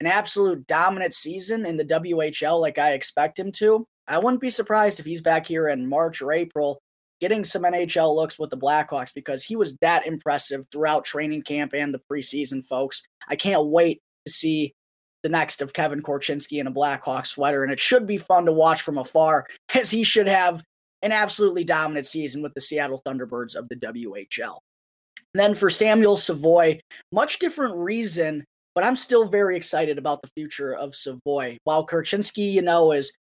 an 0.00 0.06
absolute 0.06 0.66
dominant 0.66 1.14
season 1.14 1.66
in 1.66 1.76
the 1.76 1.84
WHL 1.84 2.60
like 2.60 2.78
I 2.78 2.92
expect 2.92 3.38
him 3.38 3.50
to. 3.52 3.84
I 4.06 4.18
wouldn't 4.18 4.40
be 4.40 4.50
surprised 4.50 5.00
if 5.00 5.06
he's 5.06 5.22
back 5.22 5.46
here 5.46 5.68
in 5.68 5.88
March 5.88 6.20
or 6.20 6.32
April 6.32 6.78
getting 7.24 7.42
some 7.42 7.62
NHL 7.62 8.14
looks 8.14 8.38
with 8.38 8.50
the 8.50 8.58
Blackhawks 8.58 9.14
because 9.14 9.42
he 9.42 9.56
was 9.56 9.78
that 9.78 10.06
impressive 10.06 10.62
throughout 10.70 11.06
training 11.06 11.40
camp 11.40 11.72
and 11.72 11.94
the 11.94 12.02
preseason, 12.12 12.62
folks. 12.62 13.02
I 13.28 13.34
can't 13.34 13.68
wait 13.68 14.02
to 14.26 14.32
see 14.32 14.74
the 15.22 15.30
next 15.30 15.62
of 15.62 15.72
Kevin 15.72 16.02
Korchinski 16.02 16.60
in 16.60 16.66
a 16.66 16.70
Blackhawk 16.70 17.24
sweater, 17.24 17.64
and 17.64 17.72
it 17.72 17.80
should 17.80 18.06
be 18.06 18.18
fun 18.18 18.44
to 18.44 18.52
watch 18.52 18.82
from 18.82 18.98
afar 18.98 19.46
as 19.74 19.90
he 19.90 20.02
should 20.02 20.28
have 20.28 20.62
an 21.00 21.12
absolutely 21.12 21.64
dominant 21.64 22.04
season 22.04 22.42
with 22.42 22.52
the 22.52 22.60
Seattle 22.60 23.00
Thunderbirds 23.06 23.54
of 23.54 23.70
the 23.70 23.76
WHL. 23.76 24.58
And 25.32 25.40
then 25.40 25.54
for 25.54 25.70
Samuel 25.70 26.18
Savoy, 26.18 26.78
much 27.10 27.38
different 27.38 27.74
reason, 27.74 28.44
but 28.74 28.84
I'm 28.84 28.96
still 28.96 29.24
very 29.24 29.56
excited 29.56 29.96
about 29.96 30.20
the 30.20 30.28
future 30.36 30.76
of 30.76 30.94
Savoy. 30.94 31.56
While 31.64 31.86
Korchinski, 31.86 32.52
you 32.52 32.60
know, 32.60 32.92
is 32.92 33.16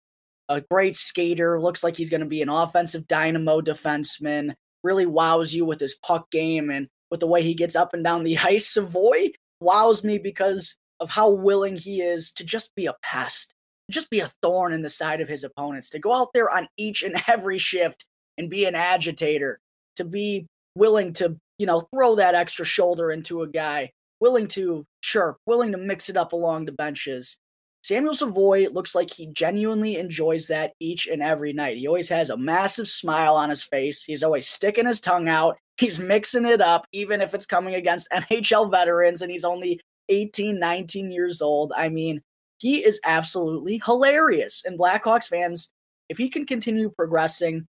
a 0.53 0.61
great 0.61 0.95
skater, 0.95 1.61
looks 1.61 1.83
like 1.83 1.97
he's 1.97 2.11
going 2.11 2.21
to 2.21 2.27
be 2.27 2.43
an 2.43 2.49
offensive 2.49 3.07
dynamo 3.07 3.61
defenseman, 3.61 4.55
really 4.85 5.07
wows 5.07 5.55
you 5.55 5.65
with 5.65 5.81
his 5.81 5.95
puck 5.95 6.31
game 6.31 6.71
and 6.71 6.89
with 7.11 7.21
the 7.21 7.27
way 7.27 7.43
he 7.43 7.55
gets 7.55 7.75
up 7.75 7.95
and 7.95 8.05
down 8.05 8.25
the 8.25 8.39
ice. 8.45 8.67
Savoy 8.69 9.31
wows 9.61 10.05
me 10.05 10.19
because 10.19 10.77
of 11.01 11.09
how 11.11 11.31
willing 11.31 11.77
he 11.77 12.01
is 12.01 12.31
to 12.33 12.45
just 12.45 12.75
be 12.75 12.87
a 12.87 12.95
pest, 13.03 13.55
just 13.91 14.11
be 14.11 14.21
a 14.21 14.31
thorn 14.43 14.73
in 14.73 14.83
the 14.83 14.91
side 14.91 15.21
of 15.21 15.29
his 15.29 15.45
opponents, 15.45 15.91
to 15.91 15.99
go 15.99 16.15
out 16.15 16.29
there 16.33 16.51
on 16.51 16.69
each 16.77 17.03
and 17.03 17.21
every 17.27 17.59
shift 17.59 18.05
and 18.39 18.51
be 18.51 18.65
an 18.65 18.75
agitator, 18.75 19.59
to 19.97 20.05
be 20.05 20.47
willing 20.75 21.13
to, 21.15 21.37
you 21.59 21.67
know, 21.67 21.81
throw 21.95 22.15
that 22.17 22.35
extra 22.35 22.65
shoulder 22.65 23.11
into 23.11 23.43
a 23.43 23.49
guy, 23.49 23.91
willing 24.21 24.49
to 24.49 24.85
chirp, 25.01 25.39
willing 25.47 25.73
to 25.73 25.79
mix 25.79 26.09
it 26.09 26.17
up 26.17 26.33
along 26.33 26.65
the 26.65 26.73
benches. 26.73 27.37
Samuel 27.83 28.15
Savoy 28.15 28.69
looks 28.69 28.95
like 28.95 29.13
he 29.13 29.27
genuinely 29.27 29.97
enjoys 29.97 30.47
that 30.47 30.73
each 30.79 31.09
and 31.09 31.21
every 31.21 31.53
night. 31.53 31.77
He 31.77 31.89
always 31.89 32.09
has 32.09 32.31
a 32.31 32.37
massive 32.37 32.87
smile 32.87 33.35
on 33.35 33.51
his 33.51 33.65
face. 33.65 34.05
He's 34.05 34.23
always 34.23 34.47
sticking 34.47 34.87
his 34.87 35.01
tongue 35.01 35.29
out. 35.29 35.59
He's 35.79 35.99
mixing 35.99 36.47
it 36.47 36.61
up, 36.61 36.87
even 36.93 37.21
if 37.21 37.35
it's 37.35 37.47
coming 37.47 37.75
against 37.75 38.11
NHL 38.13 38.71
veterans 38.71 39.21
and 39.21 39.33
he's 39.33 39.45
only 39.45 39.81
18, 40.09 40.59
19 40.59 41.11
years 41.11 41.43
old. 41.43 41.73
I 41.77 41.89
mean, 41.89 42.23
he 42.59 42.85
is 42.85 43.01
absolutely 43.05 43.83
hilarious. 43.85 44.63
And 44.65 44.79
Blackhawks 44.79 45.27
fans, 45.27 45.73
if 46.09 46.19
he 46.19 46.29
can 46.29 46.47
continue 46.47 46.89
progressing, 46.91 47.67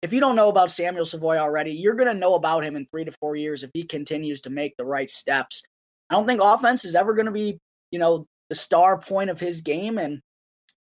if 0.00 0.12
you 0.12 0.20
don't 0.20 0.36
know 0.36 0.48
about 0.48 0.70
Samuel 0.70 1.04
Savoy 1.04 1.38
already, 1.38 1.72
you're 1.72 1.96
going 1.96 2.06
to 2.06 2.14
know 2.14 2.34
about 2.34 2.64
him 2.64 2.76
in 2.76 2.86
three 2.86 3.04
to 3.04 3.12
four 3.20 3.34
years 3.34 3.64
if 3.64 3.70
he 3.74 3.82
continues 3.82 4.40
to 4.42 4.50
make 4.50 4.76
the 4.76 4.84
right 4.84 5.10
steps. 5.10 5.64
I 6.08 6.14
don't 6.14 6.26
think 6.26 6.40
offense 6.40 6.84
is 6.84 6.94
ever 6.94 7.14
going 7.14 7.26
to 7.26 7.32
be, 7.32 7.58
you 7.90 7.98
know, 7.98 8.24
the 8.48 8.54
star 8.54 8.98
point 8.98 9.30
of 9.30 9.40
his 9.40 9.60
game. 9.60 9.98
And 9.98 10.20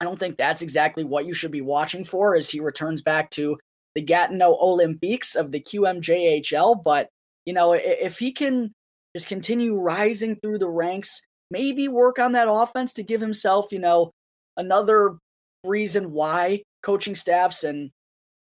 I 0.01 0.05
don't 0.05 0.19
think 0.19 0.37
that's 0.37 0.63
exactly 0.63 1.05
what 1.05 1.27
you 1.27 1.35
should 1.35 1.51
be 1.51 1.61
watching 1.61 2.05
for 2.05 2.35
as 2.35 2.51
he 2.51 2.61
returns 2.61 3.03
back 3.03 3.31
to 3.31 3.59
the 3.95 4.03
Gatineau 4.03 4.59
Olympiques 4.63 5.37
of 5.37 5.53
the 5.53 5.61
QMJHL. 5.61 6.83
But, 6.85 7.09
you 7.45 7.53
know, 7.53 7.73
if 7.73 8.19
he 8.19 8.33
can 8.33 8.73
just 9.15 9.29
continue 9.29 9.75
rising 9.75 10.37
through 10.37 10.59
the 10.59 10.69
ranks, 10.69 11.23
maybe 11.51 11.89
work 11.89 12.19
on 12.19 12.33
that 12.33 12.49
offense 12.51 12.93
to 12.95 13.03
give 13.03 13.21
himself, 13.21 13.73
you 13.73 13.79
know, 13.79 14.11
another 14.57 15.17
reason 15.65 16.13
why 16.13 16.63
coaching 16.83 17.15
staffs 17.15 17.65
and 17.65 17.91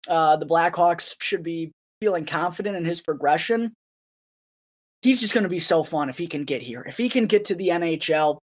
uh, 0.07 0.35
the 0.35 0.45
Blackhawks 0.45 1.15
should 1.21 1.43
be 1.43 1.71
feeling 2.01 2.25
confident 2.25 2.75
in 2.75 2.85
his 2.85 3.01
progression. 3.01 3.73
He's 5.01 5.19
just 5.19 5.33
going 5.33 5.43
to 5.43 5.49
be 5.49 5.59
so 5.59 5.83
fun 5.83 6.09
if 6.09 6.17
he 6.17 6.27
can 6.27 6.43
get 6.43 6.61
here. 6.61 6.83
If 6.87 6.97
he 6.97 7.09
can 7.09 7.27
get 7.27 7.45
to 7.45 7.55
the 7.55 7.69
NHL, 7.69 8.39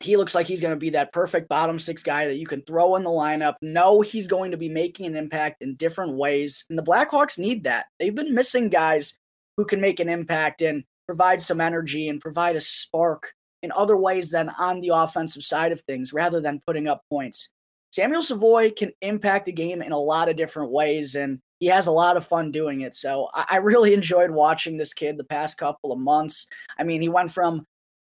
he 0.00 0.16
looks 0.16 0.34
like 0.34 0.46
he's 0.46 0.60
going 0.60 0.74
to 0.74 0.80
be 0.80 0.90
that 0.90 1.12
perfect 1.12 1.48
bottom 1.48 1.78
six 1.78 2.02
guy 2.02 2.26
that 2.26 2.38
you 2.38 2.46
can 2.46 2.62
throw 2.62 2.96
in 2.96 3.02
the 3.02 3.10
lineup. 3.10 3.54
Know 3.60 4.00
he's 4.00 4.26
going 4.26 4.52
to 4.52 4.56
be 4.56 4.68
making 4.68 5.06
an 5.06 5.16
impact 5.16 5.60
in 5.60 5.74
different 5.74 6.14
ways. 6.14 6.64
And 6.70 6.78
the 6.78 6.84
Blackhawks 6.84 7.38
need 7.38 7.64
that. 7.64 7.86
They've 7.98 8.14
been 8.14 8.34
missing 8.34 8.68
guys 8.68 9.14
who 9.56 9.64
can 9.64 9.80
make 9.80 9.98
an 9.98 10.08
impact 10.08 10.62
and 10.62 10.84
provide 11.06 11.40
some 11.40 11.60
energy 11.60 12.08
and 12.08 12.20
provide 12.20 12.54
a 12.54 12.60
spark 12.60 13.32
in 13.62 13.72
other 13.72 13.96
ways 13.96 14.30
than 14.30 14.50
on 14.50 14.80
the 14.80 14.90
offensive 14.94 15.42
side 15.42 15.72
of 15.72 15.80
things 15.82 16.12
rather 16.12 16.40
than 16.40 16.62
putting 16.64 16.86
up 16.86 17.02
points. 17.10 17.50
Samuel 17.90 18.22
Savoy 18.22 18.70
can 18.70 18.92
impact 19.00 19.46
the 19.46 19.52
game 19.52 19.82
in 19.82 19.92
a 19.92 19.98
lot 19.98 20.28
of 20.28 20.36
different 20.36 20.70
ways, 20.70 21.14
and 21.14 21.40
he 21.58 21.66
has 21.66 21.86
a 21.86 21.92
lot 21.92 22.16
of 22.16 22.26
fun 22.26 22.52
doing 22.52 22.82
it. 22.82 22.94
So 22.94 23.28
I 23.34 23.56
really 23.56 23.94
enjoyed 23.94 24.30
watching 24.30 24.76
this 24.76 24.92
kid 24.92 25.16
the 25.16 25.24
past 25.24 25.58
couple 25.58 25.90
of 25.90 25.98
months. 25.98 26.46
I 26.78 26.84
mean, 26.84 27.00
he 27.00 27.08
went 27.08 27.32
from 27.32 27.66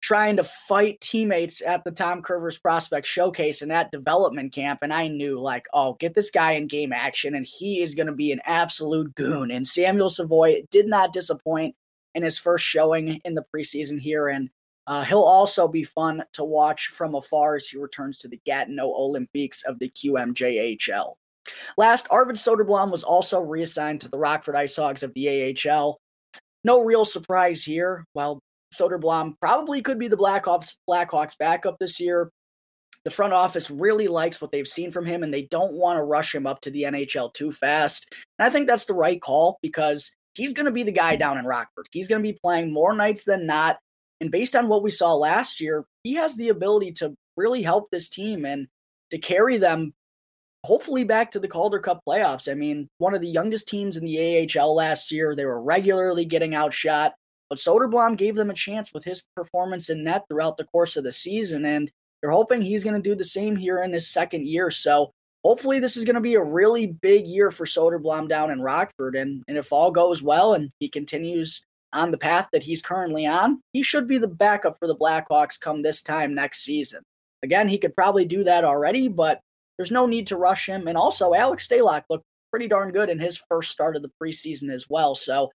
trying 0.04 0.36
to 0.36 0.44
fight 0.44 1.00
teammates 1.00 1.62
at 1.62 1.82
the 1.82 1.90
Tom 1.90 2.20
Kurvers 2.20 2.60
Prospect 2.60 3.06
Showcase 3.06 3.62
in 3.62 3.70
that 3.70 3.90
development 3.90 4.52
camp. 4.52 4.80
And 4.82 4.92
I 4.92 5.08
knew, 5.08 5.40
like, 5.40 5.64
oh, 5.72 5.94
get 5.94 6.12
this 6.12 6.30
guy 6.30 6.52
in 6.52 6.66
game 6.66 6.92
action, 6.92 7.34
and 7.34 7.46
he 7.46 7.80
is 7.80 7.94
going 7.94 8.08
to 8.08 8.12
be 8.12 8.30
an 8.30 8.42
absolute 8.44 9.14
goon. 9.14 9.50
And 9.50 9.66
Samuel 9.66 10.10
Savoy 10.10 10.62
did 10.70 10.86
not 10.86 11.14
disappoint 11.14 11.74
in 12.14 12.22
his 12.22 12.38
first 12.38 12.66
showing 12.66 13.18
in 13.24 13.34
the 13.34 13.46
preseason 13.52 13.98
here. 13.98 14.28
And 14.28 14.50
uh, 14.86 15.04
he'll 15.04 15.22
also 15.22 15.66
be 15.66 15.82
fun 15.82 16.22
to 16.34 16.44
watch 16.44 16.88
from 16.88 17.14
afar 17.14 17.56
as 17.56 17.66
he 17.66 17.78
returns 17.78 18.18
to 18.18 18.28
the 18.28 18.40
Gatineau 18.44 18.92
Olympiques 18.92 19.64
of 19.64 19.78
the 19.78 19.88
QMJHL. 19.88 21.14
Last, 21.78 22.06
Arvid 22.10 22.36
Soderblom 22.36 22.92
was 22.92 23.04
also 23.04 23.40
reassigned 23.40 24.02
to 24.02 24.08
the 24.08 24.18
Rockford 24.18 24.54
Ice 24.54 24.76
Hogs 24.76 25.02
of 25.02 25.14
the 25.14 25.56
AHL. 25.66 25.98
No 26.62 26.80
real 26.80 27.06
surprise 27.06 27.64
here. 27.64 28.04
While 28.12 28.42
Soderblom 28.78 29.34
probably 29.40 29.82
could 29.82 29.98
be 29.98 30.08
the 30.08 30.16
Blackhawks 30.16 30.76
Blackhawks 30.88 31.36
backup 31.38 31.78
this 31.78 32.00
year. 32.00 32.30
The 33.04 33.10
front 33.10 33.34
office 33.34 33.70
really 33.70 34.08
likes 34.08 34.40
what 34.40 34.50
they've 34.50 34.66
seen 34.66 34.90
from 34.90 35.04
him, 35.04 35.22
and 35.22 35.32
they 35.32 35.42
don't 35.42 35.74
want 35.74 35.98
to 35.98 36.02
rush 36.02 36.34
him 36.34 36.46
up 36.46 36.60
to 36.62 36.70
the 36.70 36.84
NHL 36.84 37.34
too 37.34 37.52
fast. 37.52 38.06
And 38.38 38.46
I 38.46 38.50
think 38.50 38.66
that's 38.66 38.86
the 38.86 38.94
right 38.94 39.20
call 39.20 39.58
because 39.62 40.10
he's 40.34 40.54
going 40.54 40.66
to 40.66 40.72
be 40.72 40.82
the 40.82 40.92
guy 40.92 41.14
hmm. 41.14 41.18
down 41.18 41.38
in 41.38 41.44
Rockford. 41.44 41.86
He's 41.92 42.08
going 42.08 42.22
to 42.22 42.28
be 42.32 42.38
playing 42.42 42.72
more 42.72 42.94
nights 42.94 43.24
than 43.24 43.46
not. 43.46 43.78
And 44.20 44.30
based 44.30 44.56
on 44.56 44.68
what 44.68 44.82
we 44.82 44.90
saw 44.90 45.14
last 45.14 45.60
year, 45.60 45.84
he 46.02 46.14
has 46.14 46.36
the 46.36 46.48
ability 46.48 46.92
to 46.92 47.14
really 47.36 47.62
help 47.62 47.90
this 47.90 48.08
team 48.08 48.44
and 48.44 48.68
to 49.10 49.18
carry 49.18 49.58
them 49.58 49.92
hopefully 50.64 51.04
back 51.04 51.30
to 51.30 51.40
the 51.40 51.48
Calder 51.48 51.78
Cup 51.78 52.00
playoffs. 52.08 52.50
I 52.50 52.54
mean, 52.54 52.88
one 52.96 53.14
of 53.14 53.20
the 53.20 53.28
youngest 53.28 53.68
teams 53.68 53.98
in 53.98 54.04
the 54.04 54.48
AHL 54.58 54.74
last 54.74 55.12
year, 55.12 55.36
they 55.36 55.44
were 55.44 55.62
regularly 55.62 56.24
getting 56.24 56.54
outshot. 56.54 57.12
But 57.50 57.58
Soderblom 57.58 58.16
gave 58.16 58.36
them 58.36 58.50
a 58.50 58.54
chance 58.54 58.92
with 58.92 59.04
his 59.04 59.22
performance 59.36 59.90
in 59.90 60.04
net 60.04 60.24
throughout 60.28 60.56
the 60.56 60.64
course 60.64 60.96
of 60.96 61.04
the 61.04 61.12
season, 61.12 61.64
and 61.66 61.90
they're 62.20 62.30
hoping 62.30 62.62
he's 62.62 62.84
going 62.84 63.00
to 63.00 63.08
do 63.08 63.14
the 63.14 63.24
same 63.24 63.54
here 63.54 63.82
in 63.82 63.92
his 63.92 64.08
second 64.08 64.46
year. 64.46 64.70
So 64.70 65.12
hopefully 65.44 65.78
this 65.78 65.96
is 65.96 66.04
going 66.04 66.14
to 66.14 66.20
be 66.20 66.34
a 66.34 66.42
really 66.42 66.86
big 66.86 67.26
year 67.26 67.50
for 67.50 67.66
Soderblom 67.66 68.28
down 68.28 68.50
in 68.50 68.62
Rockford. 68.62 69.14
And, 69.14 69.42
and 69.46 69.58
if 69.58 69.72
all 69.72 69.90
goes 69.90 70.22
well 70.22 70.54
and 70.54 70.70
he 70.80 70.88
continues 70.88 71.62
on 71.92 72.10
the 72.10 72.18
path 72.18 72.48
that 72.52 72.62
he's 72.62 72.80
currently 72.80 73.26
on, 73.26 73.60
he 73.72 73.82
should 73.82 74.08
be 74.08 74.18
the 74.18 74.26
backup 74.26 74.78
for 74.78 74.88
the 74.88 74.96
Blackhawks 74.96 75.60
come 75.60 75.82
this 75.82 76.02
time 76.02 76.34
next 76.34 76.64
season. 76.64 77.02
Again, 77.42 77.68
he 77.68 77.76
could 77.76 77.94
probably 77.94 78.24
do 78.24 78.42
that 78.44 78.64
already, 78.64 79.06
but 79.06 79.40
there's 79.76 79.90
no 79.90 80.06
need 80.06 80.26
to 80.28 80.38
rush 80.38 80.66
him. 80.66 80.88
And 80.88 80.96
also, 80.96 81.34
Alex 81.34 81.68
Stalock 81.68 82.04
looked 82.08 82.24
pretty 82.50 82.68
darn 82.68 82.90
good 82.90 83.10
in 83.10 83.18
his 83.18 83.36
first 83.50 83.70
start 83.70 83.96
of 83.96 84.02
the 84.02 84.10
preseason 84.22 84.72
as 84.72 84.88
well. 84.88 85.14
So 85.14 85.50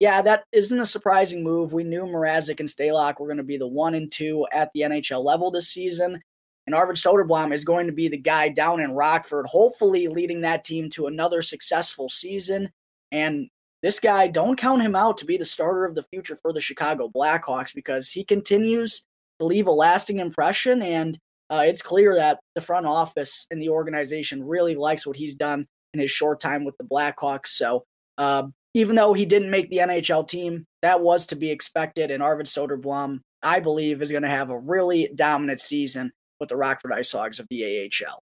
yeah, 0.00 0.22
that 0.22 0.44
isn't 0.52 0.80
a 0.80 0.86
surprising 0.86 1.42
move. 1.42 1.72
We 1.72 1.84
knew 1.84 2.02
Mrazek 2.02 2.60
and 2.60 2.68
Stalock 2.68 3.20
were 3.20 3.26
going 3.26 3.38
to 3.38 3.42
be 3.42 3.56
the 3.56 3.66
one 3.66 3.94
and 3.94 4.10
two 4.10 4.46
at 4.52 4.70
the 4.74 4.80
NHL 4.80 5.24
level 5.24 5.50
this 5.50 5.68
season. 5.68 6.20
And 6.66 6.74
Arvid 6.74 6.96
Soderblom 6.96 7.52
is 7.52 7.64
going 7.64 7.86
to 7.86 7.92
be 7.92 8.08
the 8.08 8.16
guy 8.16 8.48
down 8.48 8.80
in 8.80 8.92
Rockford, 8.92 9.46
hopefully 9.46 10.08
leading 10.08 10.40
that 10.40 10.64
team 10.64 10.88
to 10.90 11.06
another 11.06 11.42
successful 11.42 12.08
season. 12.08 12.70
And 13.12 13.48
this 13.82 14.00
guy, 14.00 14.28
don't 14.28 14.56
count 14.56 14.82
him 14.82 14.96
out 14.96 15.18
to 15.18 15.26
be 15.26 15.36
the 15.36 15.44
starter 15.44 15.84
of 15.84 15.94
the 15.94 16.04
future 16.04 16.36
for 16.36 16.54
the 16.54 16.60
Chicago 16.60 17.10
Blackhawks 17.14 17.74
because 17.74 18.10
he 18.10 18.24
continues 18.24 19.04
to 19.38 19.46
leave 19.46 19.66
a 19.66 19.72
lasting 19.72 20.20
impression. 20.20 20.80
And 20.80 21.18
uh, 21.50 21.64
it's 21.66 21.82
clear 21.82 22.14
that 22.14 22.40
the 22.54 22.62
front 22.62 22.86
office 22.86 23.46
and 23.50 23.60
the 23.60 23.68
organization 23.68 24.42
really 24.42 24.74
likes 24.74 25.06
what 25.06 25.16
he's 25.16 25.34
done 25.34 25.66
in 25.92 26.00
his 26.00 26.10
short 26.10 26.40
time 26.40 26.64
with 26.64 26.76
the 26.78 26.84
Blackhawks. 26.84 27.48
So 27.48 27.84
uh, 28.16 28.44
even 28.74 28.96
though 28.96 29.12
he 29.12 29.24
didn't 29.24 29.50
make 29.50 29.70
the 29.70 29.78
NHL 29.78 30.28
team, 30.28 30.66
that 30.82 31.00
was 31.00 31.26
to 31.26 31.36
be 31.36 31.50
expected. 31.50 32.10
And 32.10 32.22
Arvid 32.22 32.46
Soderblom, 32.46 33.20
I 33.42 33.60
believe, 33.60 34.02
is 34.02 34.10
going 34.10 34.24
to 34.24 34.28
have 34.28 34.50
a 34.50 34.58
really 34.58 35.10
dominant 35.14 35.60
season 35.60 36.12
with 36.40 36.48
the 36.48 36.56
Rockford 36.56 36.92
Ice 36.92 37.12
Hogs 37.12 37.38
of 37.38 37.46
the 37.48 37.88
AHL. 37.88 38.20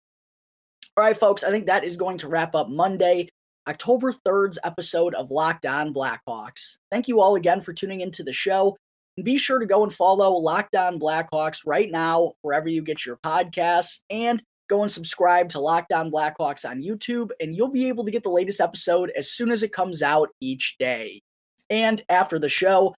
All 0.96 1.04
right, 1.04 1.16
folks, 1.16 1.44
I 1.44 1.50
think 1.50 1.66
that 1.66 1.84
is 1.84 1.96
going 1.96 2.18
to 2.18 2.28
wrap 2.28 2.54
up 2.54 2.68
Monday, 2.68 3.28
October 3.68 4.12
3rd's 4.12 4.58
episode 4.64 5.14
of 5.14 5.30
Locked 5.30 5.66
On 5.66 5.92
Blackhawks. 5.92 6.78
Thank 6.90 7.06
you 7.06 7.20
all 7.20 7.36
again 7.36 7.60
for 7.60 7.72
tuning 7.72 8.00
into 8.00 8.24
the 8.24 8.32
show. 8.32 8.76
And 9.16 9.24
be 9.24 9.36
sure 9.36 9.58
to 9.58 9.66
go 9.66 9.82
and 9.82 9.94
follow 9.94 10.32
Locked 10.32 10.74
On 10.74 10.98
Blackhawks 10.98 11.60
right 11.66 11.90
now, 11.90 12.32
wherever 12.42 12.68
you 12.68 12.82
get 12.82 13.04
your 13.04 13.16
podcasts. 13.18 14.00
And 14.08 14.42
go 14.68 14.82
and 14.82 14.90
subscribe 14.90 15.48
to 15.50 15.60
Locked 15.60 15.92
On 15.92 16.10
Blackhawks 16.10 16.68
on 16.68 16.82
YouTube, 16.82 17.30
and 17.40 17.56
you'll 17.56 17.70
be 17.70 17.88
able 17.88 18.04
to 18.04 18.10
get 18.10 18.22
the 18.22 18.30
latest 18.30 18.60
episode 18.60 19.10
as 19.16 19.32
soon 19.32 19.50
as 19.50 19.62
it 19.62 19.72
comes 19.72 20.02
out 20.02 20.30
each 20.40 20.76
day. 20.78 21.22
And 21.70 22.02
after 22.08 22.38
the 22.38 22.48
show, 22.48 22.94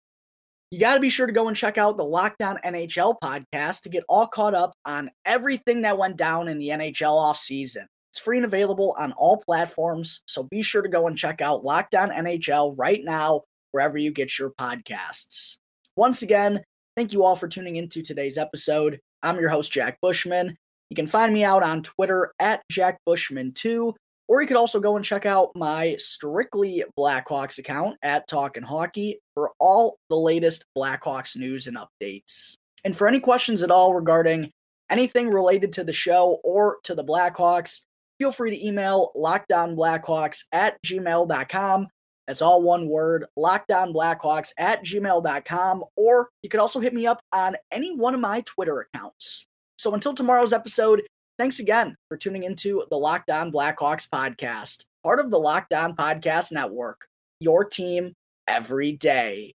you 0.71 0.79
got 0.79 0.95
to 0.95 1.01
be 1.01 1.11
sure 1.11 1.27
to 1.27 1.33
go 1.33 1.49
and 1.49 1.57
check 1.57 1.79
out 1.79 1.97
the 1.97 2.05
Locked 2.05 2.43
On 2.43 2.59
NHL 2.65 3.17
podcast 3.23 3.83
to 3.83 3.89
get 3.89 4.05
all 4.09 4.27
caught 4.27 4.55
up 4.55 4.73
on 4.85 5.11
everything 5.25 5.83
that 5.83 5.99
went 5.99 6.17
down 6.17 6.49
in 6.49 6.59
the 6.59 6.69
NHL 6.69 7.17
offseason. 7.17 7.87
It's 8.11 8.19
free 8.19 8.39
and 8.39 8.45
available 8.45 8.95
on 8.99 9.13
all 9.13 9.39
platforms, 9.39 10.23
so 10.27 10.45
be 10.45 10.63
sure 10.63 10.83
to 10.83 10.89
go 10.89 11.07
and 11.07 11.17
check 11.17 11.41
out 11.41 11.65
Locked 11.65 11.95
On 11.95 12.11
NHL 12.11 12.75
right 12.77 13.03
now, 13.05 13.43
wherever 13.73 13.99
you 13.99 14.13
get 14.13 14.39
your 14.39 14.51
podcasts. 14.51 15.57
Once 15.97 16.23
again, 16.23 16.63
thank 16.97 17.13
you 17.13 17.25
all 17.25 17.37
for 17.37 17.49
tuning 17.49 17.77
into 17.77 18.03
today's 18.03 18.39
episode. 18.39 19.01
I'm 19.23 19.39
your 19.39 19.51
host, 19.51 19.73
Jack 19.73 19.99
Bushman. 20.01 20.57
You 20.91 20.97
can 20.97 21.07
find 21.07 21.33
me 21.33 21.45
out 21.45 21.63
on 21.63 21.83
Twitter 21.83 22.33
at 22.41 22.63
Jack 22.69 22.99
Bushman2, 23.09 23.95
or 24.27 24.43
you 24.43 24.49
could 24.49 24.57
also 24.57 24.81
go 24.81 24.97
and 24.97 25.05
check 25.05 25.25
out 25.25 25.51
my 25.55 25.95
strictly 25.99 26.85
Blackhawks 26.99 27.59
account 27.59 27.97
at 28.03 28.29
Talkin' 28.29 28.65
Hockey 28.65 29.21
for 29.35 29.53
all 29.61 29.99
the 30.09 30.17
latest 30.17 30.65
Blackhawks 30.77 31.37
news 31.37 31.69
and 31.69 31.77
updates. 31.77 32.55
And 32.85 32.97
for 32.97 33.07
any 33.07 33.21
questions 33.21 33.63
at 33.63 33.71
all 33.71 33.95
regarding 33.95 34.51
anything 34.91 35.31
related 35.31 35.73
to 35.75 35.85
the 35.85 35.93
show 35.93 36.41
or 36.43 36.79
to 36.85 36.95
the 36.97 37.05
Blackhawks, 37.05 37.83
feel 38.19 38.33
free 38.33 38.51
to 38.51 38.67
email 38.67 39.13
lockdownblackhawks 39.17 40.45
at 40.53 40.77
gmail.com. 40.85 41.89
That's 42.27 42.43
all 42.43 42.63
one 42.63 42.89
word, 42.89 43.27
lockdownblackhawks 43.39 44.53
at 44.59 44.85
gmail.com. 44.85 45.85
Or 45.97 46.29
you 46.43 46.49
could 46.49 46.61
also 46.61 46.81
hit 46.81 46.95
me 46.95 47.07
up 47.07 47.21
on 47.33 47.57
any 47.71 47.95
one 47.97 48.15
of 48.15 48.21
my 48.21 48.43
Twitter 48.43 48.81
accounts. 48.81 49.47
So 49.81 49.95
until 49.95 50.13
tomorrow's 50.13 50.53
episode, 50.53 51.01
thanks 51.39 51.59
again 51.59 51.97
for 52.11 52.19
tuning 52.19 52.43
into 52.43 52.85
the 52.91 52.99
Locked 52.99 53.31
On 53.31 53.51
Blackhawks 53.51 54.07
podcast, 54.07 54.85
part 55.03 55.19
of 55.19 55.31
the 55.31 55.39
Locked 55.39 55.73
On 55.73 55.97
Podcast 55.97 56.53
Network. 56.53 57.07
Your 57.41 57.65
team 57.65 58.13
every 58.47 58.93
day. 58.93 59.55